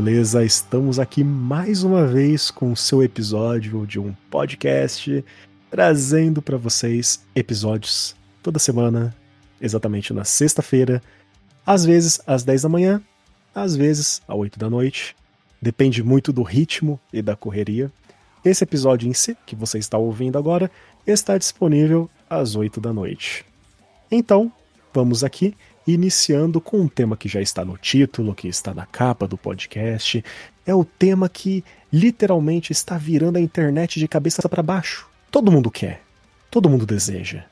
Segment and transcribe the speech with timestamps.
[0.00, 0.44] Beleza?
[0.44, 5.24] Estamos aqui mais uma vez com o seu episódio de um podcast
[5.68, 9.12] trazendo para vocês episódios toda semana,
[9.60, 11.02] exatamente na sexta-feira,
[11.66, 13.02] às vezes às 10 da manhã,
[13.52, 15.16] às vezes às 8 da noite.
[15.60, 17.90] Depende muito do ritmo e da correria.
[18.44, 20.70] Esse episódio em si, que você está ouvindo agora,
[21.04, 23.44] está disponível às 8 da noite.
[24.12, 24.52] Então,
[24.94, 25.56] vamos aqui
[25.92, 30.22] iniciando com um tema que já está no título, que está na capa do podcast.
[30.66, 35.08] É o tema que literalmente está virando a internet de cabeça para baixo.
[35.30, 36.02] Todo mundo quer,
[36.50, 37.44] todo mundo deseja.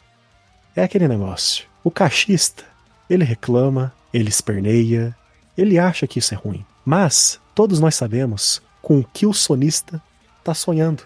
[0.74, 1.64] É aquele negócio.
[1.82, 2.64] O cachista,
[3.08, 5.16] ele reclama, ele esperneia,
[5.56, 6.64] ele acha que isso é ruim.
[6.84, 10.02] Mas todos nós sabemos com o que o sonista
[10.38, 11.04] está sonhando.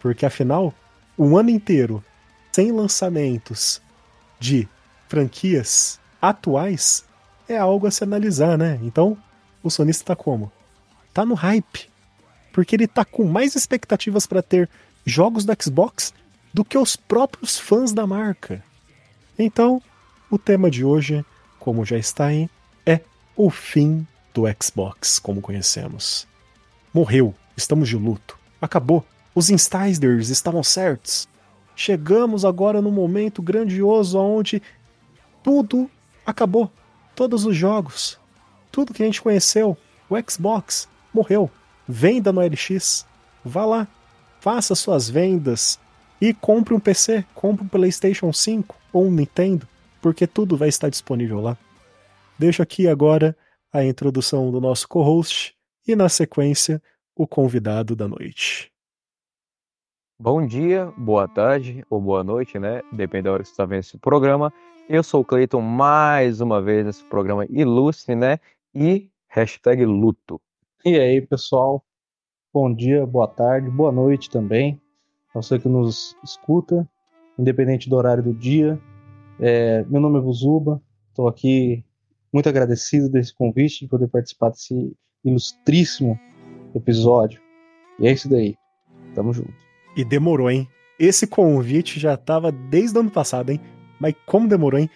[0.00, 0.72] Porque afinal,
[1.18, 2.04] um ano inteiro
[2.52, 3.82] sem lançamentos
[4.38, 4.68] de
[5.08, 7.04] franquias atuais
[7.48, 8.78] é algo a se analisar, né?
[8.82, 9.18] Então,
[9.62, 10.52] o sonista tá como?
[11.12, 11.90] Tá no hype.
[12.52, 14.70] Porque ele tá com mais expectativas para ter
[15.04, 16.14] jogos da Xbox
[16.54, 18.62] do que os próprios fãs da marca.
[19.38, 19.82] Então,
[20.30, 21.24] o tema de hoje,
[21.58, 22.48] como já está aí,
[22.86, 23.00] é
[23.36, 26.26] o fim do Xbox como conhecemos.
[26.92, 29.04] Morreu, estamos de luto, acabou.
[29.34, 31.26] Os insiders estavam certos.
[31.74, 34.62] Chegamos agora no momento grandioso onde
[35.42, 35.90] tudo
[36.24, 36.70] acabou.
[37.14, 38.18] Todos os jogos,
[38.70, 39.76] tudo que a gente conheceu,
[40.08, 41.50] o Xbox morreu.
[41.86, 43.06] Venda no LX.
[43.44, 43.88] Vá lá,
[44.40, 45.78] faça suas vendas
[46.20, 49.66] e compre um PC, compre um PlayStation 5 ou um Nintendo,
[50.00, 51.58] porque tudo vai estar disponível lá.
[52.38, 53.36] Deixo aqui agora
[53.72, 55.54] a introdução do nosso co-host
[55.86, 56.80] e, na sequência,
[57.16, 58.70] o convidado da noite.
[60.18, 62.80] Bom dia, boa tarde ou boa noite, né?
[62.92, 64.52] Depende da hora que você está vendo esse programa.
[64.92, 68.38] Eu sou o Cleiton, mais uma vez nesse programa ilustre, né?
[68.74, 70.38] E hashtag luto.
[70.84, 71.82] E aí, pessoal?
[72.52, 74.78] Bom dia, boa tarde, boa noite também.
[75.32, 76.86] Você que nos escuta,
[77.38, 78.78] independente do horário do dia.
[79.40, 80.78] É, meu nome é Buzuba,
[81.08, 81.82] estou aqui
[82.30, 86.20] muito agradecido desse convite, de poder participar desse ilustríssimo
[86.74, 87.40] episódio.
[87.98, 88.56] E é isso daí.
[89.14, 89.54] Tamo junto.
[89.96, 90.68] E demorou, hein?
[91.00, 93.58] Esse convite já tava desde o ano passado, hein?
[94.02, 94.90] Mas como demorou, hein?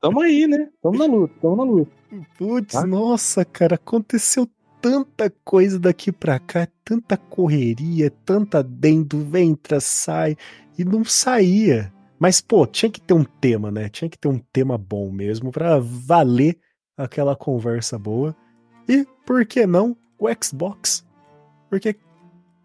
[0.00, 0.68] Tamo aí, né?
[0.80, 1.90] Tamo na luta, tamo na luta.
[2.38, 2.86] Putz, tá?
[2.86, 4.48] nossa, cara, aconteceu
[4.80, 10.36] tanta coisa daqui pra cá, tanta correria, tanta dentro, entra, sai,
[10.78, 11.92] e não saía.
[12.20, 13.88] Mas, pô, tinha que ter um tema, né?
[13.88, 16.56] Tinha que ter um tema bom mesmo para valer
[16.96, 18.36] aquela conversa boa.
[18.88, 21.04] E, por que não, o Xbox?
[21.68, 21.96] Porque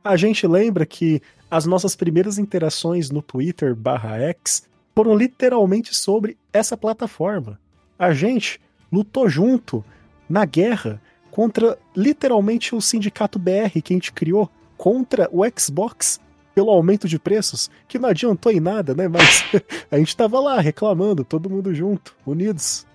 [0.04, 6.38] a gente lembra que as nossas primeiras interações no Twitter barra X foram literalmente sobre
[6.52, 7.60] essa plataforma.
[7.98, 8.60] A gente
[8.92, 9.84] lutou junto
[10.30, 16.20] na guerra contra literalmente o sindicato BR que a gente criou contra o Xbox
[16.54, 19.08] pelo aumento de preços, que não adiantou em nada, né?
[19.08, 19.44] Mas
[19.90, 22.86] a gente tava lá reclamando, todo mundo junto, unidos.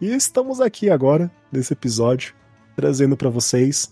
[0.00, 2.34] E estamos aqui agora, nesse episódio,
[2.76, 3.90] trazendo para vocês,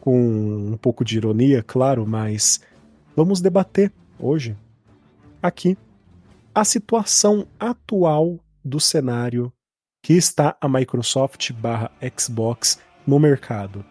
[0.00, 2.60] com um pouco de ironia, claro, mas
[3.16, 4.56] vamos debater hoje,
[5.42, 5.76] aqui,
[6.54, 9.52] a situação atual do cenário
[10.02, 13.84] que está a Microsoft barra Xbox no mercado.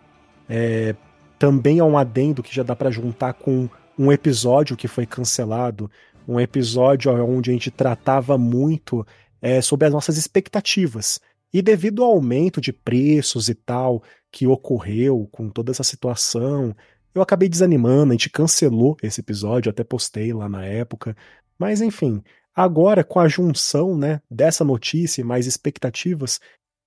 [0.47, 0.95] É,
[1.39, 5.89] também há um adendo que já dá para juntar com um episódio que foi cancelado,
[6.27, 9.05] um episódio onde a gente tratava muito
[9.41, 11.19] é, sobre as nossas expectativas.
[11.53, 16.75] E devido ao aumento de preços e tal que ocorreu com toda essa situação,
[17.13, 21.15] eu acabei desanimando, a gente cancelou esse episódio, até postei lá na época.
[21.59, 22.23] Mas enfim,
[22.55, 26.39] Agora, com a junção né, dessa notícia e mais expectativas,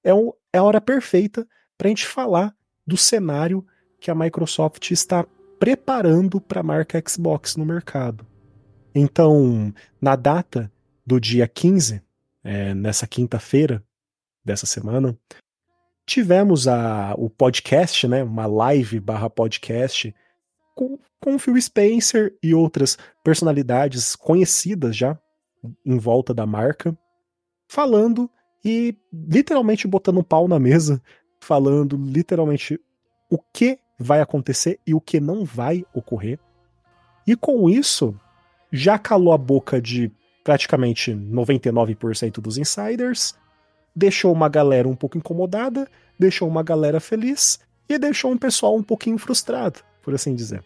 [0.03, 1.47] é, um, é a hora perfeita
[1.77, 2.55] para a gente falar
[2.87, 3.67] do cenário
[3.99, 5.25] que a Microsoft está
[5.59, 8.27] preparando para a marca Xbox no mercado.
[8.94, 10.71] Então, na data
[11.06, 12.03] do dia 15,
[12.44, 13.83] é, nessa quinta-feira
[14.44, 15.19] dessa semana,
[16.06, 20.15] tivemos a, o podcast, né, uma live barra podcast,
[20.75, 25.19] com, com Phil Spencer e outras personalidades conhecidas já
[25.84, 26.96] em volta da marca,
[27.69, 28.31] falando
[28.64, 31.02] e literalmente botando um pau na mesa,
[31.40, 32.81] falando literalmente
[33.31, 36.38] o que vai acontecer e o que não vai ocorrer.
[37.26, 38.19] E com isso,
[38.72, 40.11] já calou a boca de
[40.43, 43.34] praticamente 99% dos insiders,
[43.94, 45.88] deixou uma galera um pouco incomodada,
[46.19, 50.62] deixou uma galera feliz e deixou um pessoal um pouquinho frustrado, por assim dizer.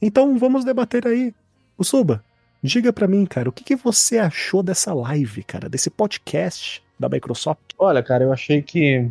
[0.00, 1.34] Então vamos debater aí.
[1.76, 2.24] O Suba,
[2.62, 7.08] Diga para mim, cara, o que, que você achou dessa live, cara, desse podcast da
[7.08, 7.60] Microsoft?
[7.78, 9.10] Olha, cara, eu achei que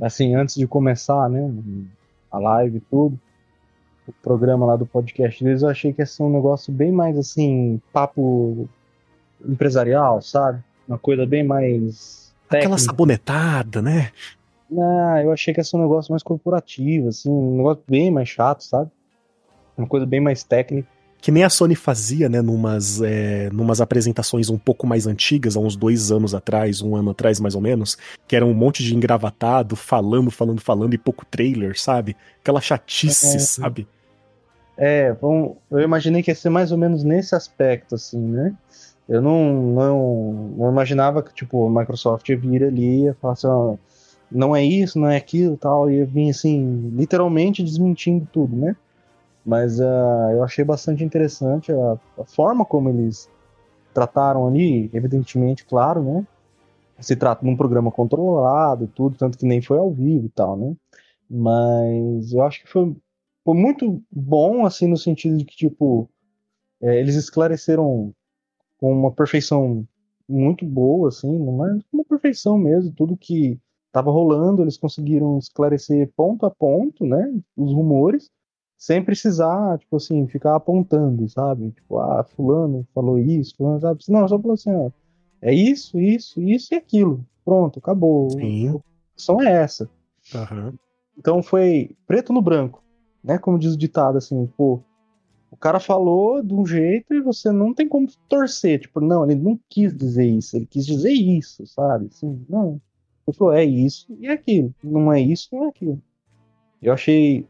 [0.00, 1.50] assim, antes de começar, né,
[2.30, 3.18] a live e tudo,
[4.06, 7.18] o programa lá do podcast deles, eu achei que ia ser um negócio bem mais,
[7.18, 8.68] assim, papo
[9.44, 10.62] empresarial, sabe?
[10.88, 12.34] Uma coisa bem mais.
[12.48, 14.10] Aquela sabonetada, né?
[14.68, 18.28] Não, eu achei que ia ser um negócio mais corporativo, assim, um negócio bem mais
[18.28, 18.90] chato, sabe?
[19.76, 20.88] Uma coisa bem mais técnica
[21.20, 25.60] que nem a Sony fazia, né, numas, é, numas apresentações um pouco mais antigas, há
[25.60, 28.94] uns dois anos atrás, um ano atrás mais ou menos, que era um monte de
[28.94, 32.16] engravatado, falando, falando, falando e pouco trailer, sabe?
[32.40, 33.86] Aquela chatice, é, sabe?
[34.76, 38.54] É, bom, eu imaginei que ia ser mais ou menos nesse aspecto, assim, né?
[39.06, 43.34] Eu não, não, não imaginava que, tipo, a Microsoft ia vir ali e ia falar
[43.34, 43.74] assim, ó,
[44.30, 48.76] não é isso, não é aquilo tal, e ia vir, assim, literalmente desmentindo tudo, né?
[49.44, 53.28] Mas uh, eu achei bastante interessante a, a, forma como eles
[53.94, 56.26] trataram ali, evidentemente, claro, né?
[57.00, 60.56] Se trata de um programa controlado, tudo, tanto que nem foi ao vivo e tal,
[60.56, 60.76] né?
[61.28, 62.94] Mas eu acho que foi,
[63.44, 66.08] foi muito bom, assim, no sentido de que, tipo,
[66.82, 68.12] é, eles esclareceram
[68.78, 69.86] com uma perfeição
[70.28, 76.46] muito boa, assim, mas uma perfeição mesmo, tudo que estava rolando, eles conseguiram esclarecer ponto
[76.46, 77.32] a ponto, né?
[77.56, 78.30] Os rumores
[78.80, 81.70] sem precisar, tipo assim, ficar apontando, sabe?
[81.72, 84.02] Tipo, ah, fulano falou isso, fulano sabe?
[84.08, 84.90] Não, só falou assim, ó,
[85.42, 87.22] é isso, isso, isso e aquilo.
[87.44, 88.30] Pronto, acabou.
[88.30, 88.70] Sim.
[88.70, 89.86] A opção é essa.
[90.34, 90.72] Uhum.
[91.18, 92.82] Então foi preto no branco,
[93.22, 93.36] né?
[93.36, 94.80] Como diz o ditado, assim, pô,
[95.50, 98.80] o cara falou de um jeito e você não tem como torcer.
[98.80, 102.06] Tipo, não, ele não quis dizer isso, ele quis dizer isso, sabe?
[102.06, 102.80] Assim, não.
[103.28, 104.74] Ele falou, é isso e é aquilo.
[104.82, 106.00] Não é isso, não é aquilo.
[106.80, 107.46] Eu achei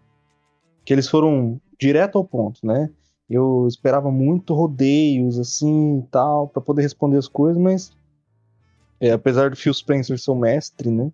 [0.91, 2.91] que eles foram direto ao ponto, né?
[3.29, 7.93] Eu esperava muito rodeios assim tal para poder responder as coisas, mas
[8.99, 11.13] é, apesar do Phil Spencer ser o mestre, né?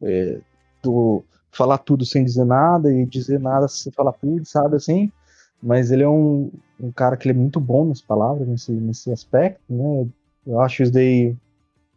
[0.00, 0.38] É,
[0.80, 5.10] do falar tudo sem dizer nada e dizer nada sem falar tudo, sabe assim?
[5.60, 9.60] Mas ele é um, um cara que é muito bom nas palavras, nesse, nesse aspecto,
[9.68, 10.06] né?
[10.46, 11.34] Eu acho isso daí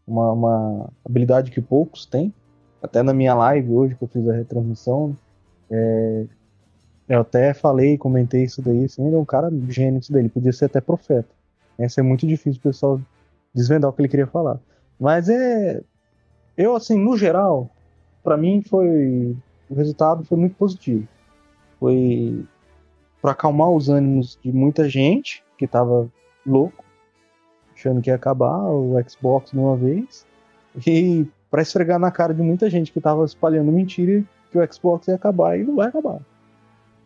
[0.08, 2.34] uma, uma habilidade que poucos têm.
[2.82, 5.16] Até na minha live hoje que eu fiz a retransmissão,
[5.70, 6.26] é,
[7.12, 10.30] eu até falei, comentei isso daí, assim, ele é um cara gênio isso daí, ele
[10.30, 11.28] podia ser até profeta.
[11.78, 13.02] Essa é muito difícil o pessoal
[13.54, 14.60] desvendar o que ele queria falar.
[14.98, 15.82] Mas é.
[16.58, 17.70] Eu, assim, no geral,
[18.24, 19.36] para mim foi.
[19.70, 21.06] O resultado foi muito positivo.
[21.80, 22.46] Foi
[23.22, 26.10] para acalmar os ânimos de muita gente que tava
[26.46, 26.86] louco,
[27.76, 30.26] achando que ia acabar o Xbox de uma vez,
[30.88, 35.08] e para esfregar na cara de muita gente que tava espalhando mentira que o Xbox
[35.08, 36.22] ia acabar e não vai acabar.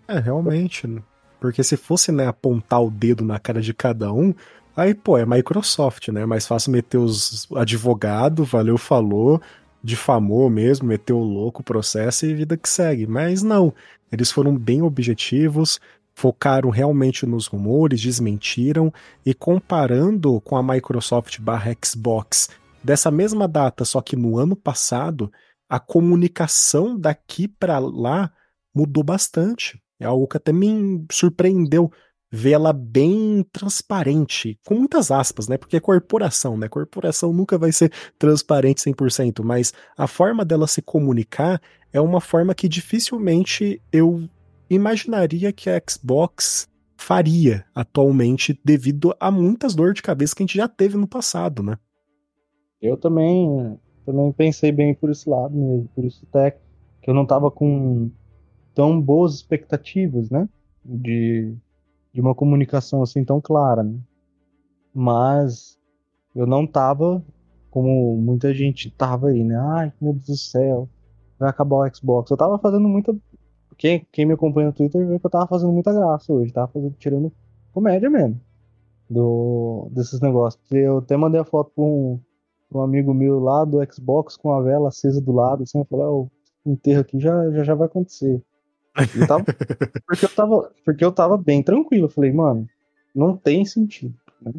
[0.07, 0.87] É, realmente.
[0.87, 1.01] Né?
[1.39, 4.33] Porque se fosse, né, apontar o dedo na cara de cada um,
[4.75, 6.21] aí, pô, é Microsoft, né?
[6.21, 9.41] É mais fácil meter os advogado, valeu, falou,
[9.83, 13.05] difamou mesmo, meteu o louco, processo e vida que segue.
[13.05, 13.73] Mas não,
[14.11, 15.79] eles foram bem objetivos,
[16.13, 18.91] focaram realmente nos rumores, desmentiram
[19.25, 22.49] e comparando com a Microsoft barra Xbox
[22.83, 25.31] dessa mesma data, só que no ano passado,
[25.67, 28.31] a comunicação daqui para lá
[28.73, 29.81] mudou bastante.
[29.99, 31.91] É algo que até me surpreendeu
[32.31, 35.57] ver ela bem transparente, com muitas aspas, né?
[35.57, 36.67] Porque é corporação, né?
[36.67, 41.61] Corporação nunca vai ser transparente 100%, mas a forma dela se comunicar
[41.93, 44.27] é uma forma que dificilmente eu
[44.69, 50.57] imaginaria que a Xbox faria atualmente devido a muitas dores de cabeça que a gente
[50.57, 51.77] já teve no passado, né?
[52.81, 56.51] Eu também, também pensei bem por esse lado mesmo, por isso até
[57.01, 58.11] que eu não tava com
[58.75, 60.47] tão boas expectativas, né?
[60.83, 61.55] De,
[62.13, 63.97] de uma comunicação assim tão clara, né?
[64.93, 65.77] Mas
[66.35, 67.23] eu não tava
[67.71, 69.57] como muita gente tava aí, né?
[69.57, 70.89] Ai, meu Deus do céu,
[71.39, 72.29] vai acabar o Xbox.
[72.29, 73.15] Eu tava fazendo muita.
[73.77, 76.67] Quem, quem me acompanha no Twitter vê que eu tava fazendo muita graça hoje, tava
[76.67, 77.31] fazendo, tirando
[77.73, 78.39] comédia mesmo
[79.09, 80.61] do, desses negócios.
[80.71, 82.19] Eu até mandei a foto pra um,
[82.69, 85.85] pra um amigo meu lá do Xbox com a vela acesa do lado, assim, eu
[85.85, 86.29] falei, oh,
[86.65, 88.41] o enterro aqui já, já, já vai acontecer.
[88.95, 89.43] Eu tava,
[90.07, 92.05] porque, eu tava, porque eu tava bem tranquilo.
[92.05, 92.67] Eu falei, mano,
[93.13, 94.13] não tem sentido.
[94.41, 94.53] Né?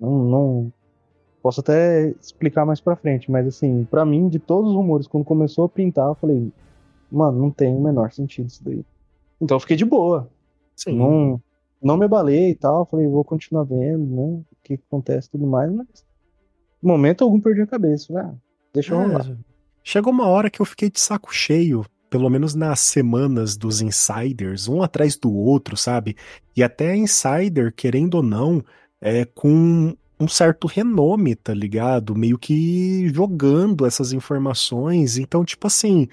[0.00, 0.72] Não, não.
[1.42, 5.24] Posso até explicar mais pra frente, mas assim, para mim, de todos os rumores, quando
[5.24, 6.52] começou a pintar, eu falei,
[7.10, 8.84] mano, não tem o menor sentido isso daí.
[9.40, 10.28] Então eu fiquei de boa.
[10.74, 10.96] Sim.
[10.96, 11.40] Não,
[11.82, 12.86] não me abalei e tal.
[12.86, 14.22] Falei, vou continuar vendo, né?
[14.22, 15.86] O que, acontece e tudo mais, mas.
[16.82, 18.18] No momento algum perdi a cabeça.
[18.18, 18.34] Ah,
[18.72, 19.36] deixa eu é, rolar.
[19.82, 24.68] Chegou uma hora que eu fiquei de saco cheio pelo menos nas semanas dos insiders,
[24.68, 26.16] um atrás do outro, sabe?
[26.56, 28.64] E até insider, querendo ou não,
[29.00, 32.14] é com um certo renome, tá ligado?
[32.16, 35.16] Meio que jogando essas informações.
[35.16, 36.08] Então, tipo assim,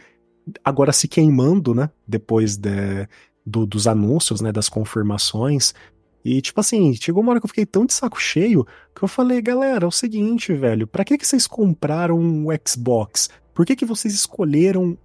[0.63, 1.89] agora se queimando, né?
[2.07, 3.07] Depois de,
[3.45, 4.51] do, dos anúncios, né?
[4.51, 5.73] Das confirmações.
[6.23, 9.07] E, tipo assim, chegou uma hora que eu fiquei tão de saco cheio que eu
[9.07, 13.29] falei, galera, é o seguinte, velho, pra que, que vocês compraram um Xbox?
[13.53, 14.97] Por que, que vocês escolheram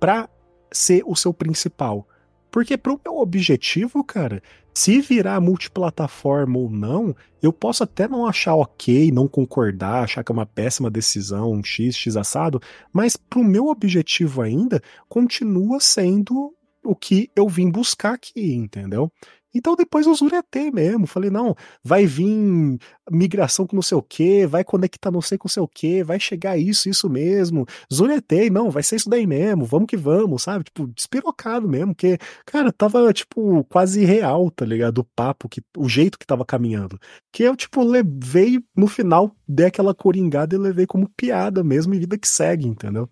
[0.00, 0.28] pra
[0.72, 2.08] ser o seu principal?
[2.50, 4.42] Porque pro meu objetivo, cara,
[4.74, 10.32] se virar multiplataforma ou não, eu posso até não achar ok, não concordar, achar que
[10.32, 12.60] é uma péssima decisão, um X, X assado,
[12.92, 19.12] mas pro meu objetivo ainda, continua sendo o que eu vim buscar aqui, entendeu?
[19.54, 21.06] Então depois eu zuretei mesmo.
[21.06, 22.78] Falei, não, vai vir
[23.10, 26.02] migração com não sei o que, vai conectar não sei com não sei o que,
[26.04, 27.66] vai chegar isso, isso mesmo.
[27.92, 30.64] Zuretei, não, vai ser isso daí mesmo, vamos que vamos, sabe?
[30.64, 34.98] Tipo, despirocado mesmo, porque, cara, tava, tipo, quase real, tá ligado?
[34.98, 36.98] O papo, que, o jeito que tava caminhando.
[37.32, 41.98] Que eu, tipo, levei, no final, dei aquela coringada e levei como piada mesmo e
[41.98, 43.08] vida que segue, entendeu?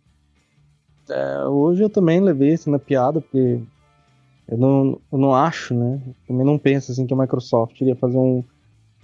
[1.10, 3.60] É, hoje eu também levei isso na piada, porque
[4.48, 6.00] eu não, eu não acho, né?
[6.26, 8.42] Também não penso assim que a Microsoft iria fazer um,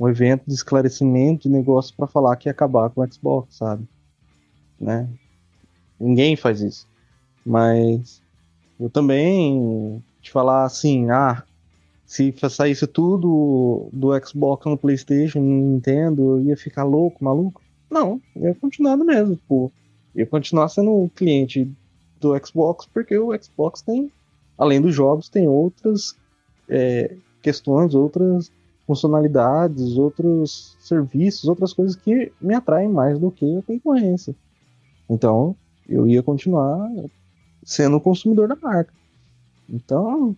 [0.00, 3.86] um evento de esclarecimento de negócio para falar que ia acabar com o Xbox, sabe?
[4.80, 5.08] Né?
[6.00, 6.88] Ninguém faz isso.
[7.44, 8.22] Mas
[8.80, 11.42] eu também te falar assim, ah,
[12.06, 17.60] se saísse tudo do Xbox no PlayStation, no Nintendo, eu ia ficar louco, maluco?
[17.90, 19.70] Não, ia continuar mesmo, tipo,
[20.14, 21.70] ia continuar sendo cliente
[22.18, 24.10] do Xbox porque o Xbox tem
[24.58, 26.16] além dos jogos, tem outras
[26.68, 28.50] é, questões, outras
[28.86, 34.34] funcionalidades, outros serviços, outras coisas que me atraem mais do que a concorrência.
[35.08, 35.56] Então,
[35.88, 36.90] eu ia continuar
[37.62, 38.92] sendo consumidor da marca.
[39.68, 40.36] Então,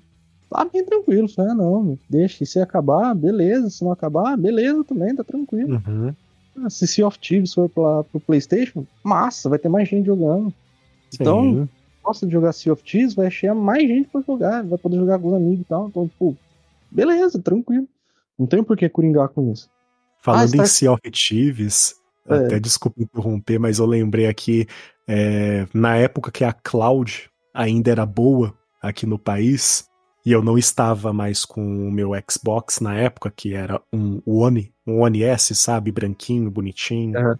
[0.51, 1.29] tá bem tranquilo.
[1.29, 2.45] Falei, ah, não, deixa.
[2.45, 3.71] E se acabar, beleza.
[3.71, 5.83] Se não acabar, beleza também, tá tranquilo.
[5.87, 6.15] Uhum.
[6.63, 10.51] Ah, se Sea of Thieves for pra, pro PlayStation, massa, vai ter mais gente jogando.
[11.11, 11.19] Sim.
[11.21, 11.69] Então,
[12.07, 15.19] gosta de jogar Sea of Thieves, vai achar mais gente pra jogar, vai poder jogar
[15.19, 15.89] com os amigos e tal.
[15.89, 16.37] Então, tipo,
[16.91, 17.89] beleza, tranquilo.
[18.39, 19.69] Não tem por que coringar com isso.
[20.23, 21.95] Falando ah, em Sea of Thieves,
[22.29, 22.35] é.
[22.35, 24.67] até desculpa interromper, mas eu lembrei aqui,
[25.09, 29.89] é, na época que a Cloud ainda era boa aqui no país,
[30.25, 34.73] e eu não estava mais com o meu Xbox na época, que era um One,
[34.87, 35.93] um One S, sabe?
[35.93, 37.19] Branquinho, bonitinho.
[37.19, 37.37] Uhum.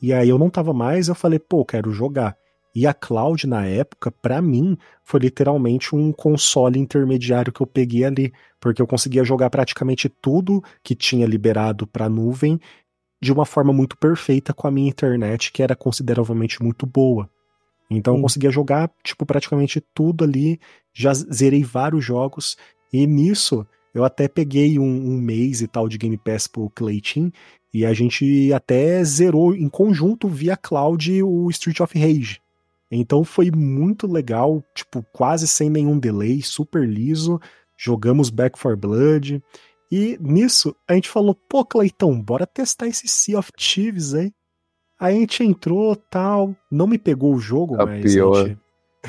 [0.00, 2.36] E aí eu não tava mais, eu falei, pô, quero jogar.
[2.74, 8.04] E a cloud, na época, para mim, foi literalmente um console intermediário que eu peguei
[8.04, 12.58] ali, porque eu conseguia jogar praticamente tudo que tinha liberado para nuvem
[13.20, 17.30] de uma forma muito perfeita com a minha internet, que era consideravelmente muito boa.
[17.90, 18.16] Então hum.
[18.16, 20.58] eu conseguia jogar, tipo, praticamente tudo ali,
[20.92, 22.56] já zerei vários jogos,
[22.92, 27.30] e nisso eu até peguei um, um mês e tal de Game Pass pro Clayton,
[27.72, 32.41] e a gente até zerou em conjunto via cloud o Street of Rage.
[32.94, 37.40] Então foi muito legal, tipo, quase sem nenhum delay, super liso.
[37.76, 39.42] Jogamos Back for Blood.
[39.90, 44.32] E nisso a gente falou, pô, Cleitão, bora testar esse Sea of Thieves aí.
[45.00, 47.98] Aí a gente entrou tal, não me pegou o jogo, a mas.
[47.98, 48.58] A pior gente...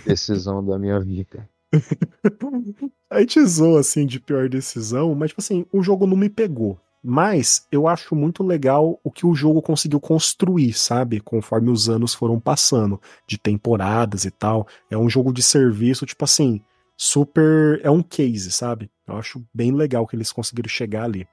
[0.05, 1.47] decisão da minha vida.
[3.11, 6.79] a gente zoou assim de pior decisão, mas tipo assim, o jogo não me pegou.
[7.03, 11.19] Mas eu acho muito legal o que o jogo conseguiu construir, sabe?
[11.19, 14.65] Conforme os anos foram passando, de temporadas e tal.
[14.89, 16.61] É um jogo de serviço, tipo assim,
[16.95, 17.81] super.
[17.83, 18.89] É um case, sabe?
[19.05, 21.27] Eu acho bem legal que eles conseguiram chegar ali.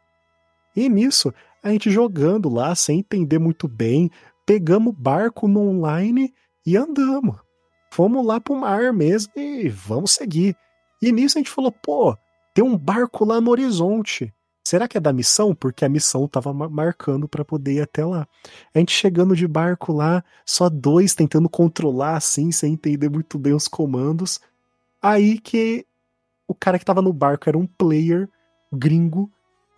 [0.75, 4.11] E nisso, a gente jogando lá, sem entender muito bem,
[4.45, 6.35] pegamos barco no online
[6.67, 7.37] e andamos.
[7.93, 10.57] Fomos lá pro mar mesmo e vamos seguir.
[11.01, 12.17] E nisso a gente falou, pô,
[12.55, 14.33] tem um barco lá no horizonte.
[14.65, 15.55] Será que é da missão?
[15.55, 18.29] Porque a missão tava marcando para poder ir até lá.
[18.75, 23.55] A gente chegando de barco lá, só dois tentando controlar assim, sem entender muito bem
[23.55, 24.41] os comandos.
[25.03, 25.87] Aí que
[26.47, 28.29] o cara que tava no barco era um player
[28.73, 29.31] gringo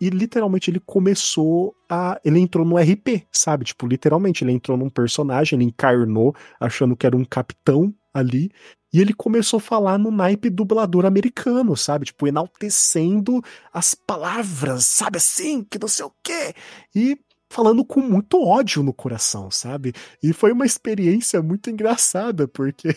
[0.03, 2.19] e literalmente ele começou a.
[2.25, 3.63] Ele entrou no RP, sabe?
[3.63, 8.51] Tipo, literalmente, ele entrou num personagem, ele encarnou, achando que era um capitão ali,
[8.93, 12.05] e ele começou a falar no naipe dublador americano, sabe?
[12.05, 13.41] Tipo, enaltecendo
[13.73, 16.53] as palavras, sabe assim, que não sei o quê.
[16.95, 17.17] E
[17.49, 19.93] falando com muito ódio no coração, sabe?
[20.21, 22.95] E foi uma experiência muito engraçada, porque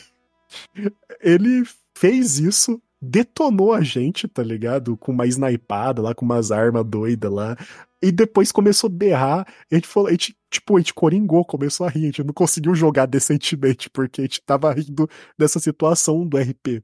[1.21, 1.65] ele
[1.97, 4.97] fez isso detonou a gente, tá ligado?
[4.97, 7.57] Com uma snipada lá, com umas armas doidas lá.
[8.03, 9.47] E depois começou a berrar.
[9.71, 12.05] a gente falou, a gente, tipo, a gente coringou, começou a rir.
[12.05, 16.83] A gente não conseguiu jogar decentemente, porque a gente tava rindo dessa situação do RP.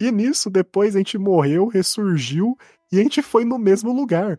[0.00, 2.56] E nisso, depois a gente morreu, ressurgiu
[2.92, 4.38] e a gente foi no mesmo lugar.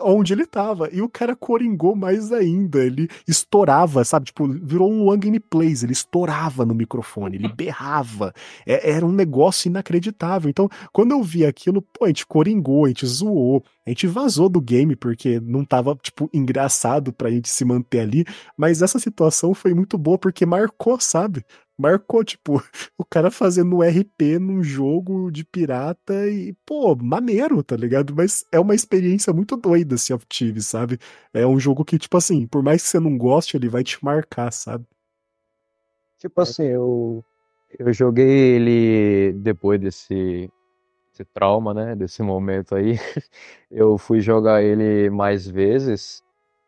[0.00, 0.90] onde ele tava.
[0.92, 2.84] E o cara coringou mais ainda.
[2.84, 4.26] Ele estourava, sabe?
[4.26, 5.82] Tipo, virou um one gameplays.
[5.82, 8.34] Ele estourava no microfone, ele berrava.
[8.66, 10.50] É, era um negócio inacreditável.
[10.50, 14.48] Então, quando eu vi aquilo, pô, a gente coringou, a gente zoou, a gente vazou
[14.48, 18.24] do game porque não tava, tipo, engraçado pra gente se manter ali.
[18.56, 21.44] Mas essa situação foi muito boa porque marcou, sabe?
[21.78, 22.54] marcou, tipo,
[22.96, 28.14] o cara fazendo RP num jogo de pirata e, pô, maneiro, tá ligado?
[28.14, 30.98] Mas é uma experiência muito doida, of Thieves, sabe?
[31.32, 34.02] É um jogo que, tipo assim, por mais que você não goste, ele vai te
[34.04, 34.84] marcar, sabe?
[36.18, 37.22] Tipo assim, eu,
[37.78, 40.50] eu joguei ele depois desse,
[41.16, 41.96] desse trauma, né?
[41.96, 42.98] Desse momento aí.
[43.70, 46.22] Eu fui jogar ele mais vezes.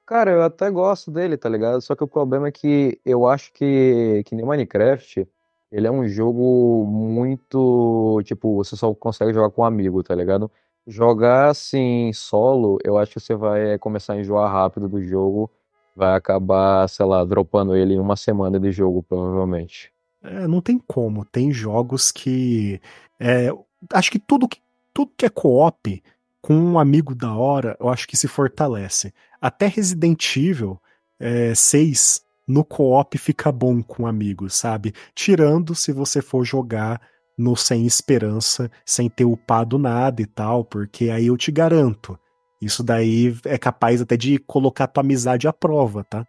[0.07, 1.83] Cara, eu até gosto dele, tá ligado?
[1.83, 5.29] Só que o problema é que eu acho que, que nem Minecraft,
[5.71, 8.23] ele é um jogo muito.
[8.25, 10.51] Tipo, você só consegue jogar com um amigo, tá ligado?
[10.87, 15.51] Jogar assim, solo, eu acho que você vai começar a enjoar rápido do jogo,
[15.95, 19.93] vai acabar, sei lá, dropando ele em uma semana de jogo, provavelmente.
[20.23, 21.25] É, não tem como.
[21.25, 22.81] Tem jogos que.
[23.21, 23.51] É,
[23.93, 24.59] acho que tudo que,
[24.93, 26.03] tudo que é co-op
[26.41, 29.13] com um amigo da hora, eu acho que se fortalece.
[29.41, 30.81] Até Resident Evil
[31.19, 34.95] é, 6 no co-op fica bom com amigos, sabe?
[35.15, 37.01] Tirando se você for jogar
[37.37, 42.19] no sem esperança, sem ter upado nada e tal, porque aí eu te garanto,
[42.61, 46.25] isso daí é capaz até de colocar tua amizade à prova, tá?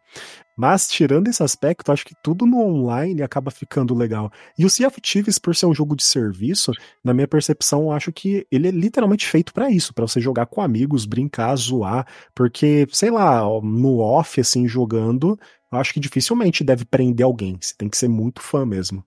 [0.58, 4.30] Mas tirando esse aspecto, acho que tudo no online acaba ficando legal.
[4.58, 8.12] E o Sea of Thieves, por ser um jogo de serviço, na minha percepção, acho
[8.12, 12.06] que ele é literalmente feito para isso, para você jogar com amigos, brincar, zoar,
[12.36, 15.40] porque, sei lá, no off assim jogando,
[15.72, 17.58] acho que dificilmente deve prender alguém.
[17.60, 19.04] Você tem que ser muito fã mesmo.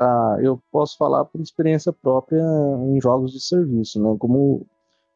[0.00, 4.16] Ah, eu posso falar por experiência própria em jogos de serviço, né?
[4.18, 4.66] Como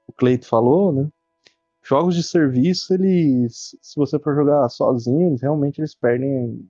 [0.06, 1.08] o Cleito falou, né?
[1.86, 6.68] Jogos de serviço, eles, se você for jogar sozinho, eles, realmente eles perdem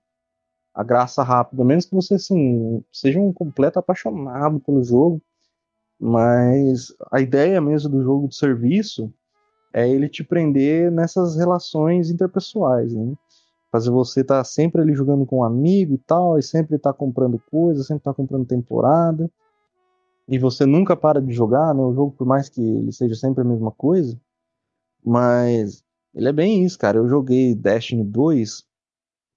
[0.74, 5.22] a graça rápido, a menos que você assim, seja um completo apaixonado pelo jogo.
[5.98, 9.11] Mas a ideia mesmo do jogo de serviço
[9.72, 13.14] é ele te prender nessas relações interpessoais, né?
[13.72, 16.92] Fazer você estar tá sempre ali jogando com um amigo e tal, e sempre estar
[16.92, 19.31] tá comprando coisas, sempre estar tá comprando temporada.
[20.29, 21.81] E você nunca para de jogar, né?
[21.81, 24.18] O jogo, por mais que ele seja sempre a mesma coisa,
[25.06, 26.98] mas ele é bem isso, cara.
[26.98, 28.64] Eu joguei Destiny 2.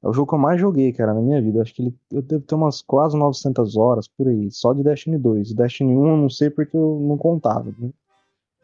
[0.02, 1.62] É o jogo que eu mais joguei, cara, na minha vida.
[1.62, 5.18] Acho que ele, eu devo ter umas quase 900 horas por aí, só de Destiny
[5.18, 5.54] 2.
[5.54, 7.90] Destiny 1 eu não sei porque eu não contava, né?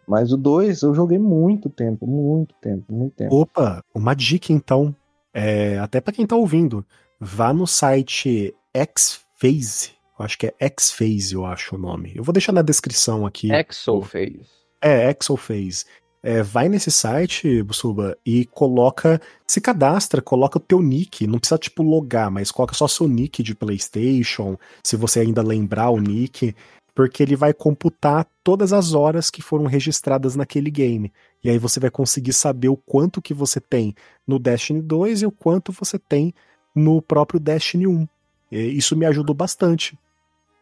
[0.07, 3.35] Mas o 2 eu joguei muito tempo, muito tempo, muito tempo.
[3.35, 4.95] Opa, uma dica então,
[5.33, 6.85] é, até para quem tá ouvindo,
[7.19, 12.13] vá no site Xphase, eu acho que é Xphase, eu acho o nome.
[12.15, 13.51] Eu vou deixar na descrição aqui.
[13.51, 14.45] Exophase.
[14.81, 15.85] É, Exophase
[16.25, 21.59] é, vai nesse site, Busuba, e coloca, se cadastra, coloca o teu nick, não precisa
[21.59, 26.55] tipo logar, mas coloca só seu nick de PlayStation, se você ainda lembrar o nick,
[26.95, 31.13] porque ele vai computar todas as horas que foram registradas naquele game.
[31.43, 33.93] E aí você vai conseguir saber o quanto que você tem
[34.25, 36.33] no Destiny 2 e o quanto você tem
[36.73, 38.07] no próprio Destiny 1.
[38.51, 39.95] E isso me ajudou bastante.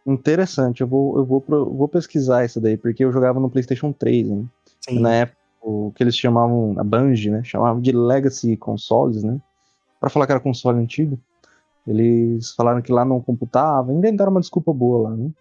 [0.05, 4.27] Interessante, eu vou, eu vou, vou pesquisar isso daí, porque eu jogava no PlayStation 3,
[4.27, 4.45] né?
[4.81, 4.99] Sim.
[4.99, 7.43] Na época o que eles chamavam, a Bungie, né?
[7.43, 9.39] Chamavam de Legacy Consoles, né?
[9.99, 11.17] Pra falar que era console antigo.
[11.87, 15.31] Eles falaram que lá não computava, inventaram uma desculpa boa lá, né?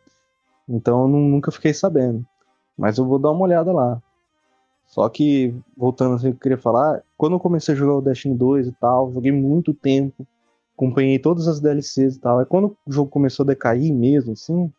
[0.68, 2.24] Então eu nunca fiquei sabendo.
[2.78, 4.00] Mas eu vou dar uma olhada lá.
[4.86, 8.68] Só que, voltando assim, eu queria falar, quando eu comecei a jogar o Destiny 2
[8.68, 10.26] e tal, joguei muito tempo,
[10.76, 12.38] acompanhei todas as DLCs e tal.
[12.38, 14.70] Aí quando o jogo começou a decair mesmo, assim,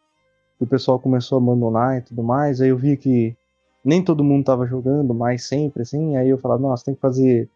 [0.60, 3.36] o pessoal começou a abandonar e tudo mais, aí eu vi que
[3.84, 7.50] nem todo mundo tava jogando mais sempre, assim, aí eu falava, nossa, tem que fazer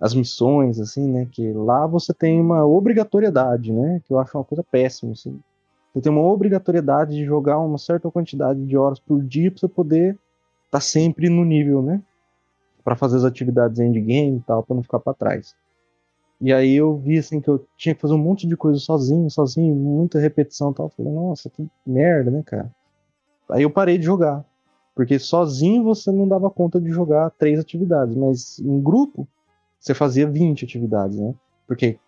[0.00, 4.44] as missões, assim, né, que lá você tem uma obrigatoriedade, né, que eu acho uma
[4.44, 5.40] coisa péssima, assim.
[5.92, 9.68] Você tem uma obrigatoriedade de jogar uma certa quantidade de horas por dia pra você
[9.68, 10.18] poder
[10.70, 12.02] tá sempre no nível, né,
[12.82, 15.54] para fazer as atividades endgame e tal, para não ficar para trás.
[16.40, 19.30] E aí eu vi assim que eu tinha que fazer um monte de coisa sozinho,
[19.30, 20.86] sozinho, muita repetição e tal.
[20.86, 22.70] Eu falei, nossa, que merda, né, cara?
[23.50, 24.44] Aí eu parei de jogar.
[24.94, 29.26] Porque sozinho você não dava conta de jogar três atividades, mas em grupo
[29.78, 31.34] você fazia 20 atividades, né?
[31.66, 31.98] Porque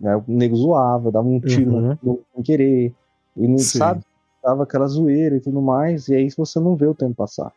[0.00, 1.98] né, o nego zoava, dava um tiro uhum.
[2.02, 2.92] no, no querer,
[3.36, 3.78] e não Sim.
[3.78, 4.04] sabe,
[4.42, 7.52] dava aquela zoeira e tudo mais, e aí você não vê o tempo passar.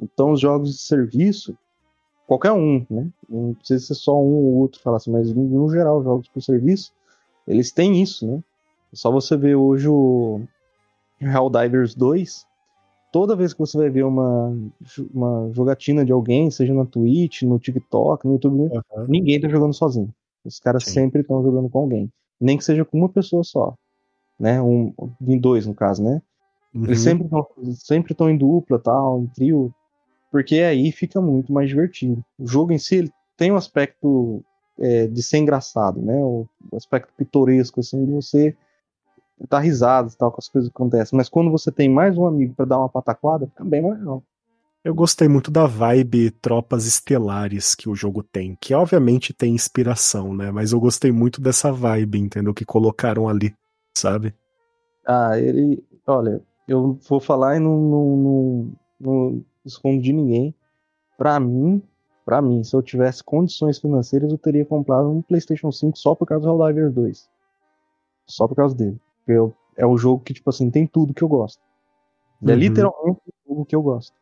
[0.00, 1.56] Então os jogos de serviço,
[2.26, 3.08] qualquer um, né?
[3.28, 6.42] Não precisa ser só um ou outro falar assim, mas no geral, os jogos por
[6.42, 6.92] serviço,
[7.46, 8.42] eles têm isso, né?
[8.92, 10.40] Só você ver hoje o
[11.20, 12.46] Helldivers 2,
[13.16, 14.54] toda vez que você vai ver uma,
[15.10, 19.06] uma jogatina de alguém, seja na Twitch, no TikTok, no YouTube, uhum.
[19.08, 20.12] ninguém tá jogando sozinho.
[20.44, 20.90] Os caras Sim.
[20.90, 22.12] sempre estão jogando com alguém.
[22.38, 23.74] Nem que seja com uma pessoa só.
[24.38, 24.60] Né?
[24.60, 24.92] Um,
[25.26, 26.20] em dois, no caso, né?
[26.74, 26.84] Uhum.
[26.84, 29.74] Eles sempre estão sempre em dupla, tal, em trio.
[30.30, 32.22] Porque aí fica muito mais divertido.
[32.38, 34.44] O jogo em si tem um aspecto
[34.78, 36.22] é, de ser engraçado, né?
[36.22, 38.54] O aspecto pitoresco, assim, de você
[39.48, 41.16] dar risadas e tal com as coisas que acontecem.
[41.16, 44.22] Mas quando você tem mais um amigo para dar uma pataquada, fica bem mais legal.
[44.82, 50.32] Eu gostei muito da vibe Tropas Estelares que o jogo tem, que obviamente tem inspiração,
[50.32, 50.52] né?
[50.52, 52.54] Mas eu gostei muito dessa vibe, entendeu?
[52.54, 53.52] Que colocaram ali,
[53.96, 54.32] sabe?
[55.04, 55.84] Ah, ele.
[56.06, 60.54] Olha, eu vou falar e não, não, não, não escondo de ninguém.
[61.18, 61.82] Pra mim,
[62.24, 66.26] para mim, se eu tivesse condições financeiras, eu teria comprado um PlayStation 5 só por
[66.26, 67.30] causa do Helldivers 2.
[68.26, 69.00] Só por causa dele.
[69.26, 71.60] Eu, é o jogo que, tipo assim, tem tudo que eu gosto.
[72.42, 72.52] É uhum.
[72.52, 74.14] É literalmente o jogo que eu gosto.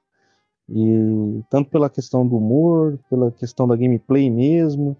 [0.69, 4.97] E tanto pela questão do humor, pela questão da gameplay mesmo,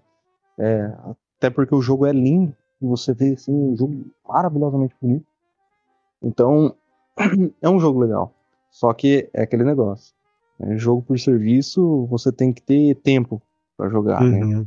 [0.57, 0.93] é,
[1.37, 5.25] até porque o jogo é lindo, e você vê assim, um jogo maravilhosamente bonito.
[6.21, 6.75] Então,
[7.61, 8.33] é um jogo legal.
[8.69, 10.13] Só que é aquele negócio.
[10.59, 13.41] É, jogo por serviço, você tem que ter tempo
[13.77, 14.39] para jogar, né?
[14.39, 14.59] uhum.
[14.59, 14.65] né?